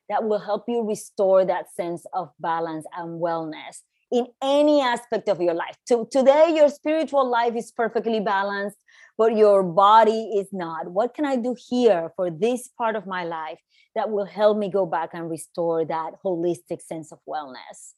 that 0.09 0.23
will 0.23 0.39
help 0.39 0.65
you 0.67 0.83
restore 0.83 1.45
that 1.45 1.73
sense 1.75 2.05
of 2.13 2.31
balance 2.39 2.85
and 2.97 3.21
wellness 3.21 3.81
in 4.11 4.25
any 4.41 4.81
aspect 4.81 5.27
of 5.27 5.41
your 5.41 5.53
life. 5.53 5.75
To, 5.89 6.07
today 6.09 6.53
your 6.55 6.69
spiritual 6.69 7.29
life 7.29 7.55
is 7.55 7.71
perfectly 7.71 8.19
balanced 8.19 8.77
but 9.17 9.35
your 9.35 9.63
body 9.63 10.33
is 10.37 10.47
not. 10.51 10.89
What 10.89 11.13
can 11.13 11.25
i 11.25 11.35
do 11.35 11.55
here 11.69 12.11
for 12.15 12.29
this 12.29 12.69
part 12.77 12.95
of 12.95 13.05
my 13.05 13.23
life 13.23 13.59
that 13.95 14.09
will 14.09 14.25
help 14.25 14.57
me 14.57 14.69
go 14.69 14.85
back 14.85 15.09
and 15.13 15.29
restore 15.29 15.83
that 15.85 16.11
holistic 16.23 16.81
sense 16.81 17.11
of 17.11 17.19
wellness? 17.27 17.93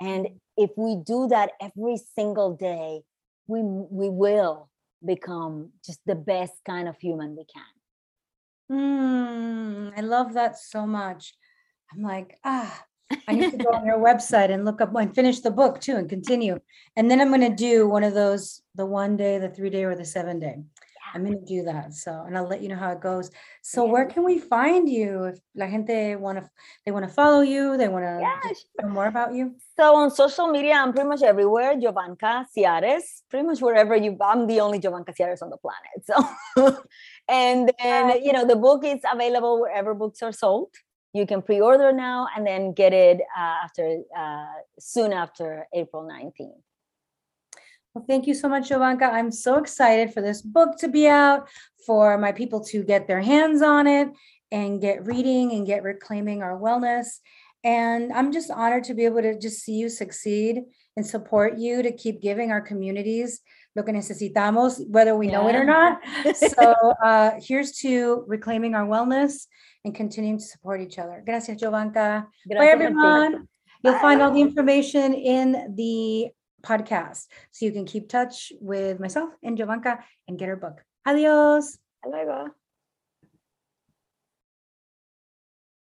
And 0.00 0.28
if 0.56 0.70
we 0.76 0.96
do 0.96 1.28
that 1.28 1.52
every 1.60 1.96
single 2.14 2.54
day 2.54 3.02
we 3.46 3.60
we 3.62 4.08
will 4.08 4.68
become 5.04 5.70
just 5.84 6.00
the 6.06 6.14
best 6.14 6.54
kind 6.66 6.88
of 6.88 6.96
human 6.98 7.36
we 7.36 7.44
can 7.44 7.62
Mm, 8.74 9.92
I 9.96 10.00
love 10.00 10.34
that 10.34 10.58
so 10.58 10.86
much. 10.86 11.34
I'm 11.92 12.02
like, 12.02 12.38
ah, 12.44 12.84
I 13.28 13.34
need 13.34 13.52
to 13.52 13.56
go 13.56 13.70
on 13.74 13.86
your 13.86 13.98
website 13.98 14.50
and 14.50 14.64
look 14.64 14.80
up 14.80 14.94
and 14.94 15.14
finish 15.14 15.40
the 15.40 15.50
book 15.50 15.80
too 15.80 15.96
and 15.96 16.08
continue. 16.08 16.58
And 16.96 17.10
then 17.10 17.20
I'm 17.20 17.28
going 17.28 17.40
to 17.48 17.54
do 17.54 17.88
one 17.88 18.02
of 18.02 18.14
those 18.14 18.62
the 18.74 18.86
one 18.86 19.16
day, 19.16 19.38
the 19.38 19.48
three 19.48 19.70
day, 19.70 19.84
or 19.84 19.94
the 19.94 20.04
seven 20.04 20.40
day. 20.40 20.56
I'm 21.14 21.24
going 21.24 21.38
to 21.38 21.44
do 21.46 21.62
that. 21.62 21.94
So, 21.94 22.24
and 22.26 22.36
I'll 22.36 22.48
let 22.48 22.60
you 22.60 22.68
know 22.68 22.76
how 22.76 22.90
it 22.90 23.00
goes. 23.00 23.30
So, 23.62 23.84
where 23.84 24.04
can 24.06 24.24
we 24.24 24.38
find 24.38 24.88
you 24.88 25.24
if 25.24 25.38
la 25.54 25.66
gente 25.66 26.16
want 26.16 26.38
to 26.38 26.50
they 26.84 26.90
want 26.92 27.06
to 27.06 27.12
follow 27.12 27.40
you, 27.40 27.76
they 27.76 27.88
want 27.88 28.04
to 28.04 28.18
Yeah, 28.20 28.52
know 28.82 28.88
more 28.88 29.06
about 29.06 29.32
you? 29.32 29.54
So 29.78 29.94
on 29.94 30.10
social 30.10 30.48
media, 30.48 30.74
I'm 30.74 30.92
pretty 30.92 31.08
much 31.08 31.22
everywhere. 31.22 31.76
Jovanka 31.76 32.46
Ciares, 32.56 33.22
pretty 33.30 33.46
much 33.46 33.60
wherever 33.60 33.94
you. 33.96 34.16
I'm 34.20 34.46
the 34.48 34.60
only 34.60 34.80
Jovanka 34.80 35.14
Ciares 35.16 35.40
on 35.40 35.50
the 35.50 35.56
planet. 35.58 35.98
So, 36.02 36.78
and 37.28 37.70
then 37.78 38.22
you 38.24 38.32
know 38.32 38.44
the 38.44 38.56
book 38.56 38.84
is 38.84 39.00
available 39.10 39.60
wherever 39.60 39.94
books 39.94 40.20
are 40.22 40.32
sold. 40.32 40.70
You 41.12 41.26
can 41.26 41.42
pre-order 41.42 41.92
now 41.92 42.26
and 42.36 42.44
then 42.44 42.72
get 42.72 42.92
it 42.92 43.20
uh, 43.38 43.54
after 43.64 44.02
uh, 44.18 44.46
soon 44.80 45.12
after 45.12 45.66
April 45.72 46.02
19th. 46.02 46.60
Well, 47.94 48.04
thank 48.08 48.26
you 48.26 48.34
so 48.34 48.48
much, 48.48 48.70
Jovanka. 48.70 49.08
I'm 49.12 49.30
so 49.30 49.56
excited 49.56 50.12
for 50.12 50.20
this 50.20 50.42
book 50.42 50.76
to 50.78 50.88
be 50.88 51.06
out, 51.06 51.48
for 51.86 52.18
my 52.18 52.32
people 52.32 52.64
to 52.64 52.82
get 52.82 53.06
their 53.06 53.20
hands 53.20 53.62
on 53.62 53.86
it 53.86 54.08
and 54.50 54.80
get 54.80 55.06
reading 55.06 55.52
and 55.52 55.64
get 55.64 55.84
reclaiming 55.84 56.42
our 56.42 56.58
wellness. 56.58 57.06
And 57.62 58.12
I'm 58.12 58.32
just 58.32 58.50
honored 58.50 58.84
to 58.84 58.94
be 58.94 59.04
able 59.04 59.22
to 59.22 59.38
just 59.38 59.62
see 59.62 59.74
you 59.74 59.88
succeed 59.88 60.62
and 60.96 61.06
support 61.06 61.56
you 61.56 61.82
to 61.82 61.92
keep 61.92 62.20
giving 62.20 62.50
our 62.50 62.60
communities 62.60 63.40
lo 63.76 63.82
que 63.82 63.92
necesitamos, 63.92 64.80
whether 64.88 65.16
we 65.16 65.26
know 65.26 65.48
it 65.48 65.56
or 65.56 65.64
not. 65.64 65.98
So 66.36 66.74
uh, 67.04 67.32
here's 67.40 67.72
to 67.78 68.24
reclaiming 68.26 68.74
our 68.74 68.86
wellness 68.86 69.46
and 69.84 69.94
continuing 69.94 70.38
to 70.38 70.44
support 70.44 70.80
each 70.80 70.98
other. 70.98 71.22
Gracias, 71.24 71.60
Jovanka. 71.60 72.26
Bye, 72.48 72.54
Gracias 72.54 72.78
ti. 72.78 72.84
everyone. 72.84 73.48
You'll 73.82 73.98
find 73.98 74.22
all 74.22 74.32
the 74.32 74.40
information 74.40 75.12
in 75.12 75.74
the 75.74 76.30
podcast. 76.64 77.26
So 77.52 77.66
you 77.66 77.72
can 77.72 77.84
keep 77.84 78.08
touch 78.08 78.52
with 78.60 79.00
myself 79.00 79.30
and 79.42 79.56
Jovanka 79.58 79.98
and 80.26 80.38
get 80.38 80.48
her 80.48 80.56
book. 80.56 80.82
Adios. 81.06 81.78
Hasta 82.02 82.08
luego. 82.10 82.63